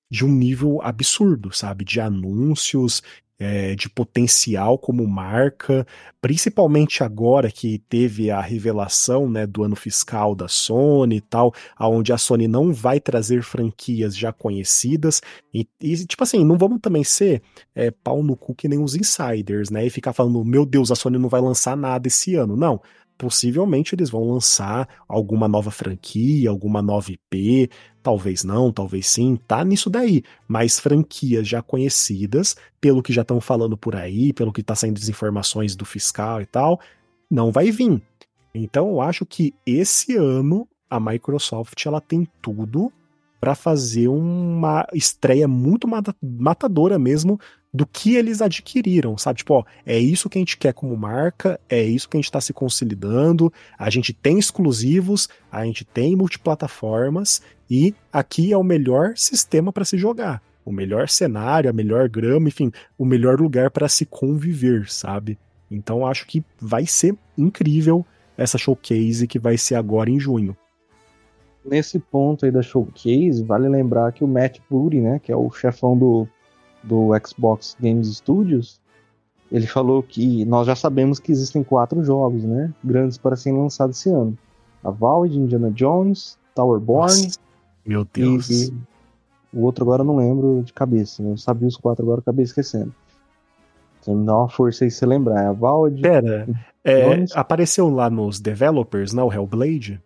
[0.09, 1.83] de um nível absurdo, sabe?
[1.83, 3.01] De anúncios,
[3.38, 5.86] é, de potencial como marca,
[6.21, 12.13] principalmente agora que teve a revelação né, do ano fiscal da Sony e tal, aonde
[12.13, 15.21] a Sony não vai trazer franquias já conhecidas.
[15.53, 17.41] E, e, tipo assim, não vamos também ser
[17.73, 19.86] é, pau no cu que nem os insiders, né?
[19.86, 22.55] E ficar falando, meu Deus, a Sony não vai lançar nada esse ano.
[22.55, 22.81] Não
[23.18, 27.70] possivelmente eles vão lançar alguma nova franquia, alguma nova IP,
[28.03, 33.41] talvez não, talvez sim, tá nisso daí, mas franquias já conhecidas, pelo que já estão
[33.41, 36.80] falando por aí, pelo que tá saindo desinformações do fiscal e tal,
[37.30, 38.01] não vai vir.
[38.53, 42.91] Então eu acho que esse ano a Microsoft ela tem tudo
[43.39, 45.88] para fazer uma estreia muito
[46.22, 47.39] matadora mesmo
[47.76, 49.39] do que eles adquiriram, sabe?
[49.39, 52.26] Tipo, ó, é isso que a gente quer como marca, é isso que a gente
[52.26, 58.63] está se consolidando, a gente tem exclusivos, a gente tem multiplataformas e aqui é o
[58.63, 63.69] melhor sistema para se jogar, o melhor cenário, a melhor grama, enfim, o melhor lugar
[63.69, 65.38] para se conviver, sabe?
[65.69, 68.05] Então acho que vai ser incrível
[68.38, 70.55] essa showcase que vai ser agora em junho.
[71.65, 75.51] Nesse ponto aí da showcase, vale lembrar que o Matt Booty, né, que é o
[75.51, 76.26] chefão do,
[76.86, 78.79] do Xbox Games Studios,
[79.51, 83.97] ele falou que nós já sabemos que existem quatro jogos, né, grandes para serem lançados
[83.97, 84.38] esse ano.
[84.83, 87.31] A Valve, Indiana Jones, Towerborn.
[87.86, 88.49] Meu Deus.
[88.49, 88.73] E, e,
[89.53, 91.31] o outro agora eu não lembro de cabeça, né?
[91.31, 92.93] Eu sabia os quatro agora, acabei esquecendo.
[94.01, 95.43] Então me dá uma força aí se lembrar.
[95.43, 96.01] É a Valve.
[96.01, 96.47] Pera,
[96.83, 99.27] é, apareceu lá nos developers, não?
[99.27, 99.99] O Hellblade?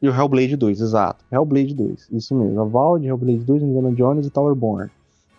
[0.00, 1.24] E o Hellblade 2, exato.
[1.32, 2.60] Hellblade 2, isso mesmo.
[2.60, 4.90] A Valve, Hellblade 2, Indiana Jones e Towerborn.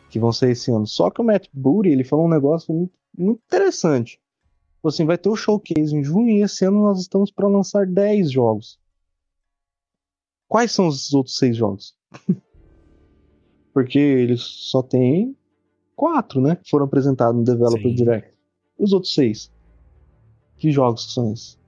[0.10, 0.88] Que vão ser esse ano.
[0.88, 4.20] Só que o Matt Booty, ele falou um negócio muito, muito interessante.
[4.84, 8.32] Assim, vai ter o showcase em junho e esse ano nós estamos para lançar 10
[8.32, 8.80] jogos.
[10.48, 11.94] Quais são os outros seis jogos?
[13.74, 15.36] Porque eles só têm
[15.96, 16.56] quatro, né?
[16.56, 17.96] Que foram apresentados no Developer Sim.
[17.96, 18.34] Direct.
[18.80, 19.52] Os outros seis.
[20.58, 21.60] Que jogos são esses?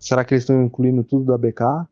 [0.00, 1.88] Será que eles estão incluindo tudo da BK?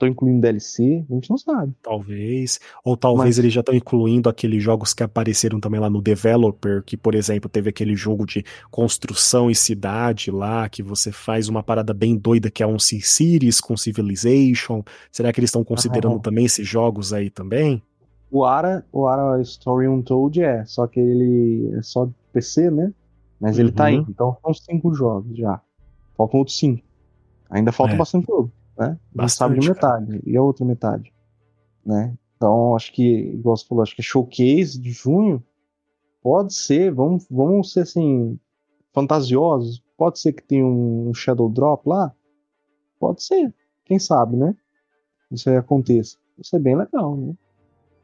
[0.00, 1.74] Estão incluindo DLC, a gente não sabe.
[1.82, 2.58] Talvez.
[2.82, 3.38] Ou talvez Mas...
[3.38, 7.50] eles já estão incluindo aqueles jogos que apareceram também lá no Developer, que, por exemplo,
[7.50, 12.50] teve aquele jogo de construção e cidade lá, que você faz uma parada bem doida
[12.50, 14.82] que é um C-Series com Civilization.
[15.12, 17.82] Será que eles estão considerando ah, também esses jogos aí também?
[18.30, 22.92] O Ara, o Ara Story Untold é, só que ele é só PC, né?
[23.40, 23.98] Mas ele tá aí.
[23.98, 24.06] Uhum.
[24.08, 25.60] Então são cinco jogos já.
[26.16, 26.82] Faltam outros cinco.
[27.50, 27.96] Ainda falta é.
[27.96, 28.98] bastante jogo né?
[29.14, 30.06] Bastante, sabe de metade.
[30.06, 30.22] Cara.
[30.24, 31.12] E a outra metade,
[31.84, 32.16] né?
[32.36, 35.44] Então, acho que, igual você falou, acho que showcase de junho
[36.22, 38.38] pode ser, vamos, vamos ser assim,
[38.94, 39.82] fantasiosos.
[39.98, 42.14] Pode ser que tenha um Shadow Drop lá?
[42.98, 43.54] Pode ser.
[43.84, 44.56] Quem sabe, né?
[45.30, 46.16] Isso aí aconteça.
[46.38, 47.34] Isso é bem legal, né?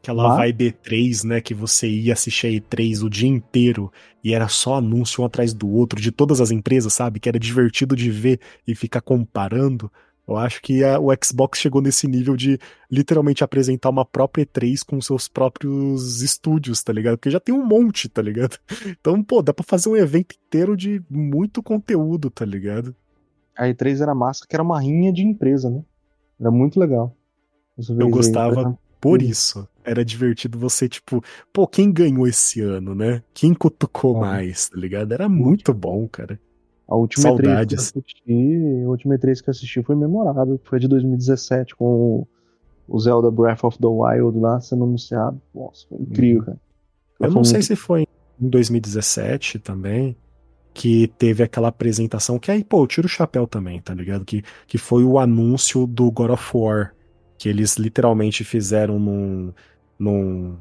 [0.03, 0.37] Aquela Mas...
[0.37, 1.41] vibe E3, né?
[1.41, 3.91] Que você ia assistir a E3 o dia inteiro
[4.23, 7.19] e era só anúncio um atrás do outro de todas as empresas, sabe?
[7.19, 9.91] Que era divertido de ver e ficar comparando.
[10.27, 12.59] Eu acho que a, o Xbox chegou nesse nível de
[12.91, 17.17] literalmente apresentar uma própria E3 com seus próprios estúdios, tá ligado?
[17.17, 18.59] Porque já tem um monte, tá ligado?
[18.99, 22.95] Então, pô, dá pra fazer um evento inteiro de muito conteúdo, tá ligado?
[23.57, 25.83] A E3 era massa, que era uma rinha de empresa, né?
[26.41, 27.17] Era muito legal.
[27.99, 29.69] Eu gostava aí, por isso.
[29.85, 31.23] Era divertido você, tipo,
[31.53, 33.23] pô, quem ganhou esse ano, né?
[33.33, 34.21] Quem cutucou ah.
[34.21, 35.13] mais, tá ligado?
[35.13, 36.41] Era muito bom, cara.
[36.89, 37.91] A última Saudades.
[37.91, 42.27] E3 que eu assisti, a última E3 que assisti foi memorável, foi de 2017, com
[42.89, 45.41] o Zelda Breath of the Wild lá sendo anunciado.
[45.55, 46.61] Nossa, foi incrível, cara.
[47.19, 47.67] Eu, não sei muito...
[47.67, 48.07] se foi
[48.41, 50.17] em 2017 também,
[50.73, 54.25] que teve aquela apresentação, que aí, pô, eu tiro o chapéu também, tá ligado?
[54.25, 56.95] Que, que foi o anúncio do God of War,
[57.39, 59.53] que eles literalmente fizeram num,
[59.99, 60.57] num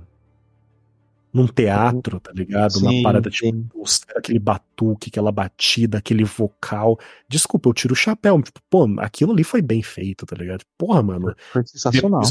[1.36, 2.72] num teatro, tá ligado?
[2.72, 3.84] Sim, Uma parada tipo,
[4.16, 6.98] aquele batuque, aquela batida, aquele vocal.
[7.28, 8.42] Desculpa, eu tiro o chapéu.
[8.42, 10.64] Tipo, pô, aquilo ali foi bem feito, tá ligado?
[10.78, 11.36] Porra, mano.
[11.52, 12.22] Foi sensacional.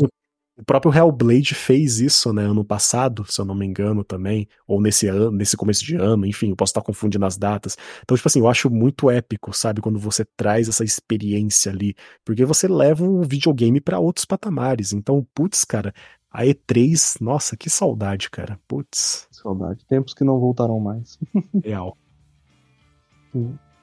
[0.56, 4.80] O próprio Hellblade fez isso, né, ano passado, se eu não me engano também, ou
[4.80, 7.76] nesse ano, nesse começo de ano, enfim, eu posso estar confundindo as datas.
[8.02, 12.44] Então, tipo assim, eu acho muito épico, sabe, quando você traz essa experiência ali, porque
[12.44, 14.92] você leva o videogame para outros patamares.
[14.92, 15.92] Então, putz, cara,
[16.34, 18.58] a E3, nossa, que saudade, cara.
[18.66, 19.28] Putz.
[19.30, 19.86] Saudade.
[19.86, 21.16] Tempos que não voltarão mais.
[21.62, 21.96] Real.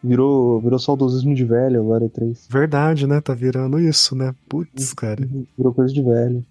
[0.04, 2.47] Virou, virou saudosismo de velho agora E3.
[2.49, 3.22] Verdade, né?
[3.22, 4.36] Tá virando isso, né?
[4.49, 4.95] Putz, uhum.
[4.95, 5.30] cara.
[5.58, 6.45] Virou coisa de velho.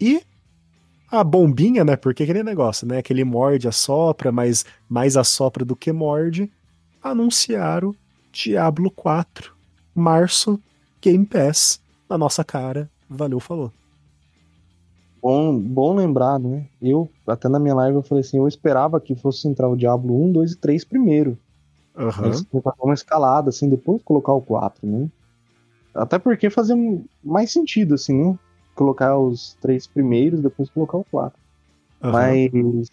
[0.00, 0.22] E
[1.10, 1.96] a bombinha, né?
[1.96, 3.02] Porque aquele negócio, né?
[3.02, 6.48] Que ele morde, assopra, mas mais assopra do que morde.
[7.02, 7.92] Anunciaram
[8.30, 9.52] Diablo 4.
[9.92, 10.62] Março,
[11.02, 11.80] Game Pass.
[12.08, 12.88] Na nossa cara.
[13.08, 13.72] Valeu, falou.
[15.22, 16.66] Bom, bom lembrar, né?
[16.80, 20.24] Eu, até na minha live, eu falei assim: eu esperava que fosse entrar o Diablo
[20.24, 21.38] 1, 2 e 3 primeiro.
[21.96, 22.62] Uhum.
[22.82, 25.08] uma escalada, assim, depois colocar o 4, né?
[25.94, 26.76] Até porque fazia
[27.22, 28.38] mais sentido, assim, né?
[28.74, 31.38] Colocar os três primeiros, depois colocar o 4.
[32.02, 32.12] Uhum.
[32.12, 32.88] Mas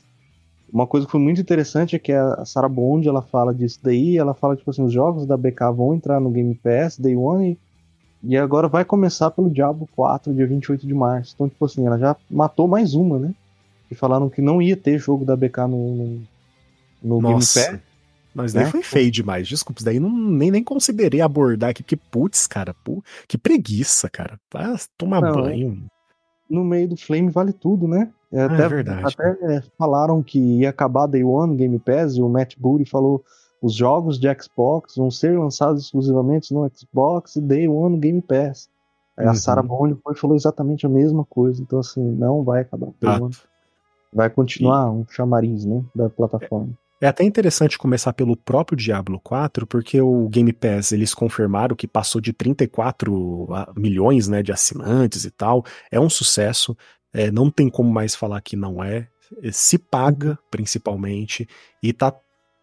[0.72, 4.18] uma coisa que foi muito interessante é que a Sarah Bond, ela fala disso daí,
[4.18, 7.58] ela fala, tipo assim, os jogos da BK vão entrar no Game Pass, Day One,
[8.24, 11.34] e agora vai começar pelo Diablo 4, dia 28 de março.
[11.36, 13.34] Então, tipo assim, ela já matou mais uma, né?
[13.90, 16.28] E falaram que não ia ter jogo da BK no, no,
[17.02, 17.62] no Nossa.
[17.62, 17.88] Game Pass.
[18.38, 18.72] Mas daí né?
[18.72, 19.84] foi feio demais, desculpa.
[19.84, 24.40] Daí não, nem, nem considerei abordar aqui, porque, putz, cara, pô, que preguiça, cara.
[24.54, 25.84] Vai tomar não, banho.
[26.48, 28.12] No meio do Flame vale tudo, né?
[28.32, 29.04] É, ah, até, é verdade.
[29.08, 33.24] Até é, falaram que ia acabar Day One Game Pass e o Matt Booty falou
[33.62, 38.70] os jogos de Xbox vão ser lançados exclusivamente no Xbox e Day One Game Pass.
[39.18, 39.32] Aí uhum.
[39.32, 41.62] a Sarah Bond foi falou exatamente a mesma coisa.
[41.62, 42.90] Então, assim, não vai acabar.
[43.04, 43.20] Ah.
[44.14, 45.84] Vai continuar um chamariz, né?
[45.96, 46.70] Da plataforma.
[47.02, 51.88] É até interessante começar pelo próprio Diablo 4, porque o Game Pass, eles confirmaram que
[51.88, 55.64] passou de 34 ah, milhões né, de assinantes e tal.
[55.92, 56.78] É um sucesso.
[57.14, 59.08] É, não tem como mais falar que não é.
[59.52, 61.48] Se paga, principalmente,
[61.82, 62.14] e tá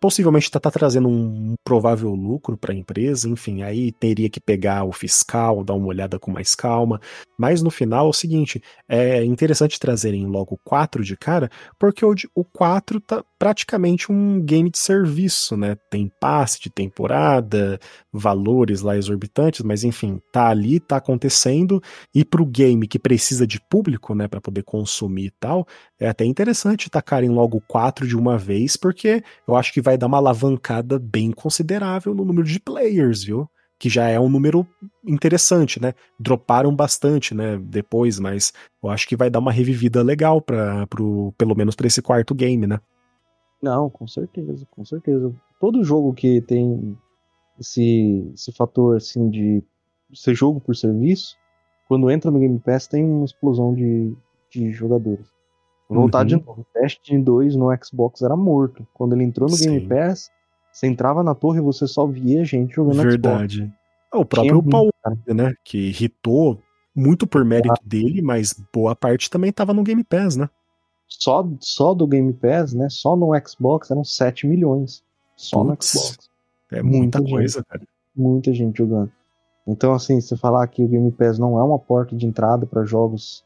[0.04, 4.84] possivelmente está tá trazendo um provável lucro para a empresa, enfim, aí teria que pegar
[4.84, 7.00] o fiscal, dar uma olhada com mais calma.
[7.38, 11.50] Mas no final é o seguinte: é interessante trazerem logo o 4 de cara,
[11.80, 15.74] porque o, o 4 tá praticamente um game de serviço, né?
[15.90, 17.78] Tem passe de temporada,
[18.12, 21.82] valores lá exorbitantes, mas enfim, tá ali, tá acontecendo,
[22.14, 25.66] e pro game que precisa de público, né, para poder consumir e tal,
[25.98, 29.93] é até interessante tacarem logo o 4 de uma vez, porque eu acho que vai
[29.94, 33.48] vai dar uma alavancada bem considerável no número de players, viu?
[33.78, 34.66] Que já é um número
[35.06, 35.94] interessante, né?
[36.18, 37.56] Droparam bastante, né?
[37.58, 40.86] Depois, mas eu acho que vai dar uma revivida legal para
[41.38, 42.80] pelo menos para esse quarto game, né?
[43.62, 45.32] Não, com certeza, com certeza.
[45.60, 46.98] Todo jogo que tem
[47.58, 49.62] esse, esse fator assim de
[50.12, 51.36] ser jogo por serviço,
[51.88, 54.14] quando entra no Game Pass tem uma explosão de,
[54.50, 55.33] de jogadores.
[55.88, 56.26] Voltar uhum.
[56.26, 56.66] de novo.
[56.74, 58.86] Destiny 2 no Xbox era morto.
[58.94, 59.70] Quando ele entrou no Sim.
[59.70, 60.30] Game Pass,
[60.72, 63.58] você entrava na torre e você só via gente jogando Verdade.
[63.58, 63.74] Xbox.
[64.12, 64.90] É, o próprio Paul,
[65.26, 65.52] né?
[65.64, 66.60] Que irritou
[66.94, 67.82] muito por mérito ah.
[67.84, 70.48] dele, mas boa parte também tava no Game Pass, né?
[71.06, 72.88] Só, só do Game Pass, né?
[72.88, 75.02] Só no Xbox eram 7 milhões.
[75.36, 76.30] Só Puts, no Xbox.
[76.72, 77.82] É muita, muita coisa, gente, cara.
[78.16, 79.12] Muita gente jogando.
[79.66, 82.84] Então, assim, você falar que o Game Pass não é uma porta de entrada para
[82.84, 83.43] jogos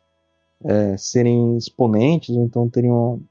[0.64, 3.22] é, serem exponentes, ou então teriam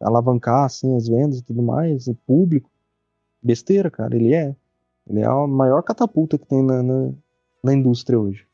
[0.00, 2.70] alavancar assim, as vendas e tudo mais, o público.
[3.42, 4.54] Besteira, cara, ele é.
[5.08, 7.12] Ele é a maior catapulta que tem na, na,
[7.64, 8.46] na indústria hoje.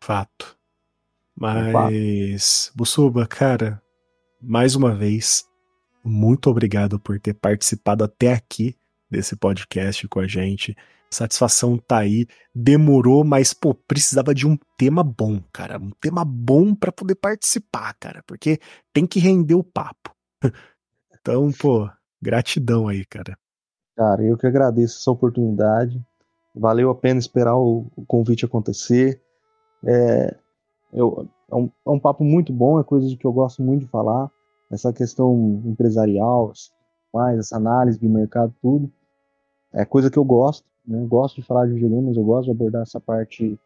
[0.00, 0.56] Fato.
[1.34, 3.80] Mas, Bussuba, cara,
[4.40, 5.44] mais uma vez,
[6.02, 8.76] muito obrigado por ter participado até aqui
[9.10, 10.76] desse podcast com a gente.
[11.10, 12.26] Satisfação tá aí.
[12.54, 15.78] Demorou, mas, pô, precisava de um tema bom, cara.
[15.78, 18.22] Um tema bom para poder participar, cara.
[18.26, 18.58] Porque
[18.92, 20.14] tem que render o papo.
[21.20, 21.86] Então, pô,
[22.22, 23.36] gratidão aí, cara.
[23.94, 26.00] Cara, eu que agradeço essa oportunidade.
[26.54, 29.20] Valeu a pena esperar o, o convite acontecer.
[29.84, 30.34] É,
[30.92, 33.84] eu, é, um, é um papo muito bom, é coisa de que eu gosto muito
[33.84, 34.30] de falar.
[34.70, 36.52] Essa questão empresarial,
[37.12, 38.90] mais essa análise de mercado, tudo.
[39.72, 40.66] É coisa que eu gosto.
[40.88, 41.04] Né?
[41.06, 43.58] Gosto de falar de videogames, eu gosto de abordar essa parte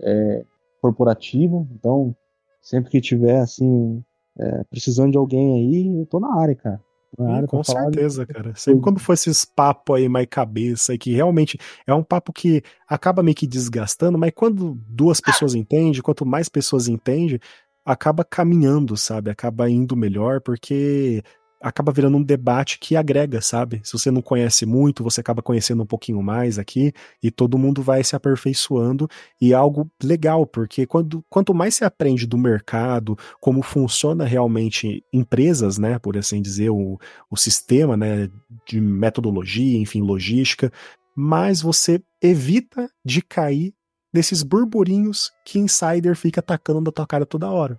[0.00, 0.44] é,
[0.80, 1.66] corporativa.
[1.72, 2.14] Então,
[2.62, 4.02] sempre que tiver assim
[4.38, 6.80] é, precisando de alguém aí, eu tô na área, cara.
[7.18, 8.32] Área com certeza, de...
[8.32, 8.54] cara.
[8.54, 13.22] Sempre quando for esses papos aí mais cabeça, que realmente é um papo que acaba
[13.22, 17.40] meio que desgastando, mas quando duas pessoas entendem, quanto mais pessoas entendem,
[17.84, 19.30] acaba caminhando, sabe?
[19.30, 21.22] Acaba indo melhor, porque
[21.60, 23.80] acaba virando um debate que agrega, sabe?
[23.84, 26.92] Se você não conhece muito, você acaba conhecendo um pouquinho mais aqui
[27.22, 29.08] e todo mundo vai se aperfeiçoando
[29.40, 35.04] e é algo legal, porque quando, quanto mais você aprende do mercado, como funciona realmente
[35.12, 36.98] empresas, né, por assim dizer, o,
[37.30, 38.30] o sistema, né,
[38.66, 40.72] de metodologia, enfim, logística,
[41.14, 43.74] mais você evita de cair
[44.12, 47.78] nesses burburinhos que insider fica atacando na tua cara toda hora.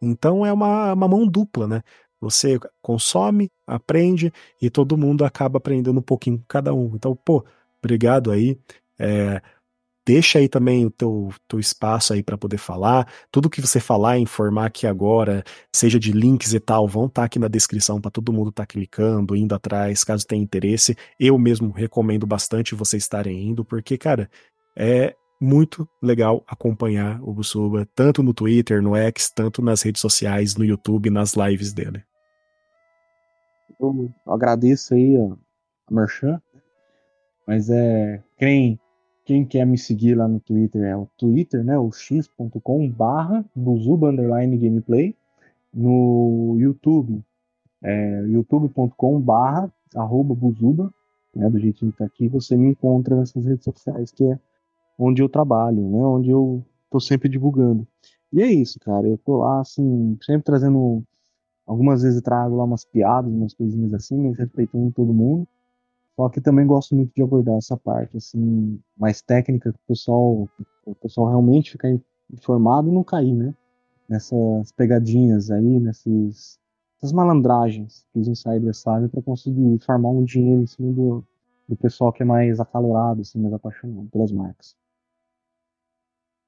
[0.00, 1.82] Então é uma, uma mão dupla, né?
[2.22, 6.92] Você consome, aprende e todo mundo acaba aprendendo um pouquinho cada um.
[6.94, 7.44] Então, pô,
[7.82, 8.56] obrigado aí.
[8.96, 9.42] É,
[10.06, 13.08] deixa aí também o teu, teu espaço aí para poder falar.
[13.30, 15.42] Tudo que você falar, informar aqui agora,
[15.74, 18.62] seja de links e tal, vão estar tá aqui na descrição para todo mundo estar
[18.62, 20.96] tá clicando, indo atrás, caso tenha interesse.
[21.18, 24.30] Eu mesmo recomendo bastante vocês estarem indo, porque, cara,
[24.76, 30.54] é muito legal acompanhar o Busuba, tanto no Twitter, no X, tanto nas redes sociais,
[30.54, 32.04] no YouTube, nas lives dele
[33.82, 36.40] eu agradeço aí a, a Merchan,
[37.46, 38.78] mas é quem,
[39.24, 44.56] quem quer me seguir lá no Twitter é o Twitter, né, o x.com barra underline
[44.56, 45.14] gameplay,
[45.72, 47.22] no YouTube
[47.82, 49.24] é youtube.com
[49.96, 50.92] arroba buzuba,
[51.34, 54.38] né, do jeitinho que tá aqui, você me encontra nessas redes sociais que é
[54.98, 57.86] onde eu trabalho, né, onde eu tô sempre divulgando.
[58.32, 61.04] E é isso, cara, eu tô lá, assim, sempre trazendo
[61.72, 65.48] Algumas vezes eu trago lá umas piadas, umas coisinhas assim, mas respeitando todo mundo.
[66.14, 70.46] Só que também gosto muito de abordar essa parte assim mais técnica, que o pessoal,
[70.84, 71.88] o pessoal realmente ficar
[72.30, 73.54] informado e não cair, né?
[74.06, 76.58] Nessas pegadinhas aí, nessas,
[77.14, 81.24] malandragens que os insiders fazem para conseguir farmar um dinheiro em cima do,
[81.66, 84.76] do pessoal que é mais acalorado, assim, mais apaixonado pelas marcas.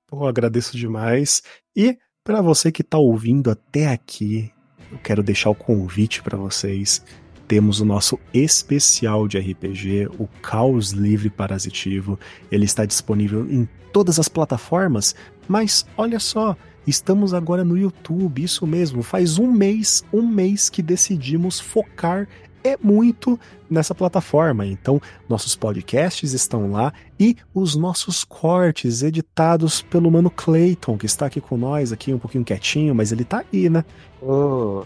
[0.06, 1.42] Pô, agradeço demais.
[1.74, 4.52] E para você que está ouvindo até aqui,
[4.90, 7.02] eu quero deixar o convite para vocês.
[7.46, 12.18] Temos o nosso especial de RPG, o Caos Livre Parasitivo.
[12.50, 15.14] Ele está disponível em todas as plataformas,
[15.46, 16.56] mas olha só,
[16.86, 19.02] estamos agora no YouTube, isso mesmo.
[19.02, 22.26] Faz um mês, um mês que decidimos focar
[22.64, 23.38] é muito
[23.70, 24.66] nessa plataforma.
[24.66, 31.26] Então, nossos podcasts estão lá e os nossos cortes editados pelo mano Clayton, que está
[31.26, 33.84] aqui com nós, aqui um pouquinho quietinho, mas ele tá aí, né?
[34.22, 34.84] Oh,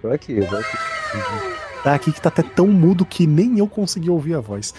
[0.00, 0.76] tô aqui, tô aqui.
[1.84, 4.72] Tá aqui que tá até tão mudo que nem eu consegui ouvir a voz.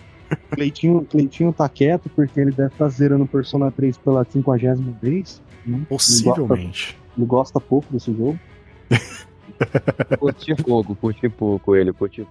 [0.52, 5.40] Cleitinho, Cleitinho tá quieto porque ele deve estar tá zerando Persona 3 pela 50 vez.
[5.64, 5.80] Né?
[5.88, 6.90] Possivelmente.
[6.90, 8.38] Ele gosta, ele gosta pouco desse jogo.
[10.18, 12.26] curti pouco, curti pouco ele, curti.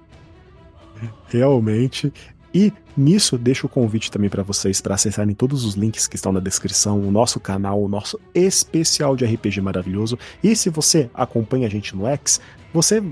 [1.27, 2.11] Realmente.
[2.53, 6.31] E nisso deixo o convite também para vocês para acessarem todos os links que estão
[6.31, 10.17] na descrição, o nosso canal, o nosso especial de RPG maravilhoso.
[10.43, 12.41] E se você acompanha a gente no X,
[12.73, 13.03] você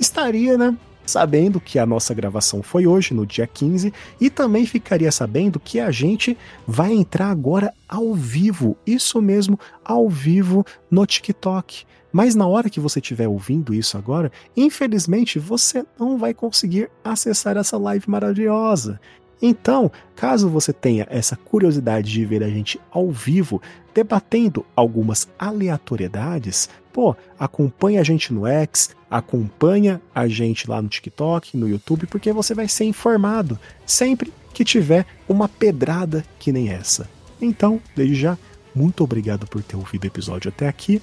[0.00, 0.76] estaria, né,
[1.06, 5.78] sabendo que a nossa gravação foi hoje, no dia 15, e também ficaria sabendo que
[5.78, 11.84] a gente vai entrar agora ao vivo, isso mesmo, ao vivo no TikTok.
[12.14, 17.56] Mas na hora que você estiver ouvindo isso agora, infelizmente você não vai conseguir acessar
[17.56, 19.00] essa live maravilhosa.
[19.42, 23.60] Então, caso você tenha essa curiosidade de ver a gente ao vivo
[23.92, 31.56] debatendo algumas aleatoriedades, pô, acompanha a gente no X, acompanha a gente lá no TikTok,
[31.56, 37.10] no YouTube, porque você vai ser informado sempre que tiver uma pedrada que nem essa.
[37.42, 38.38] Então, desde já,
[38.72, 41.02] muito obrigado por ter ouvido o episódio até aqui.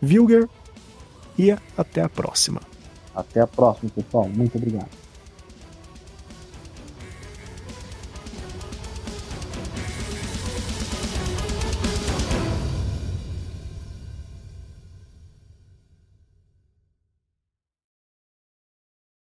[0.00, 0.48] Vilger
[1.38, 2.60] e até a próxima.
[3.14, 4.28] Até a próxima, pessoal.
[4.28, 4.88] Muito obrigado.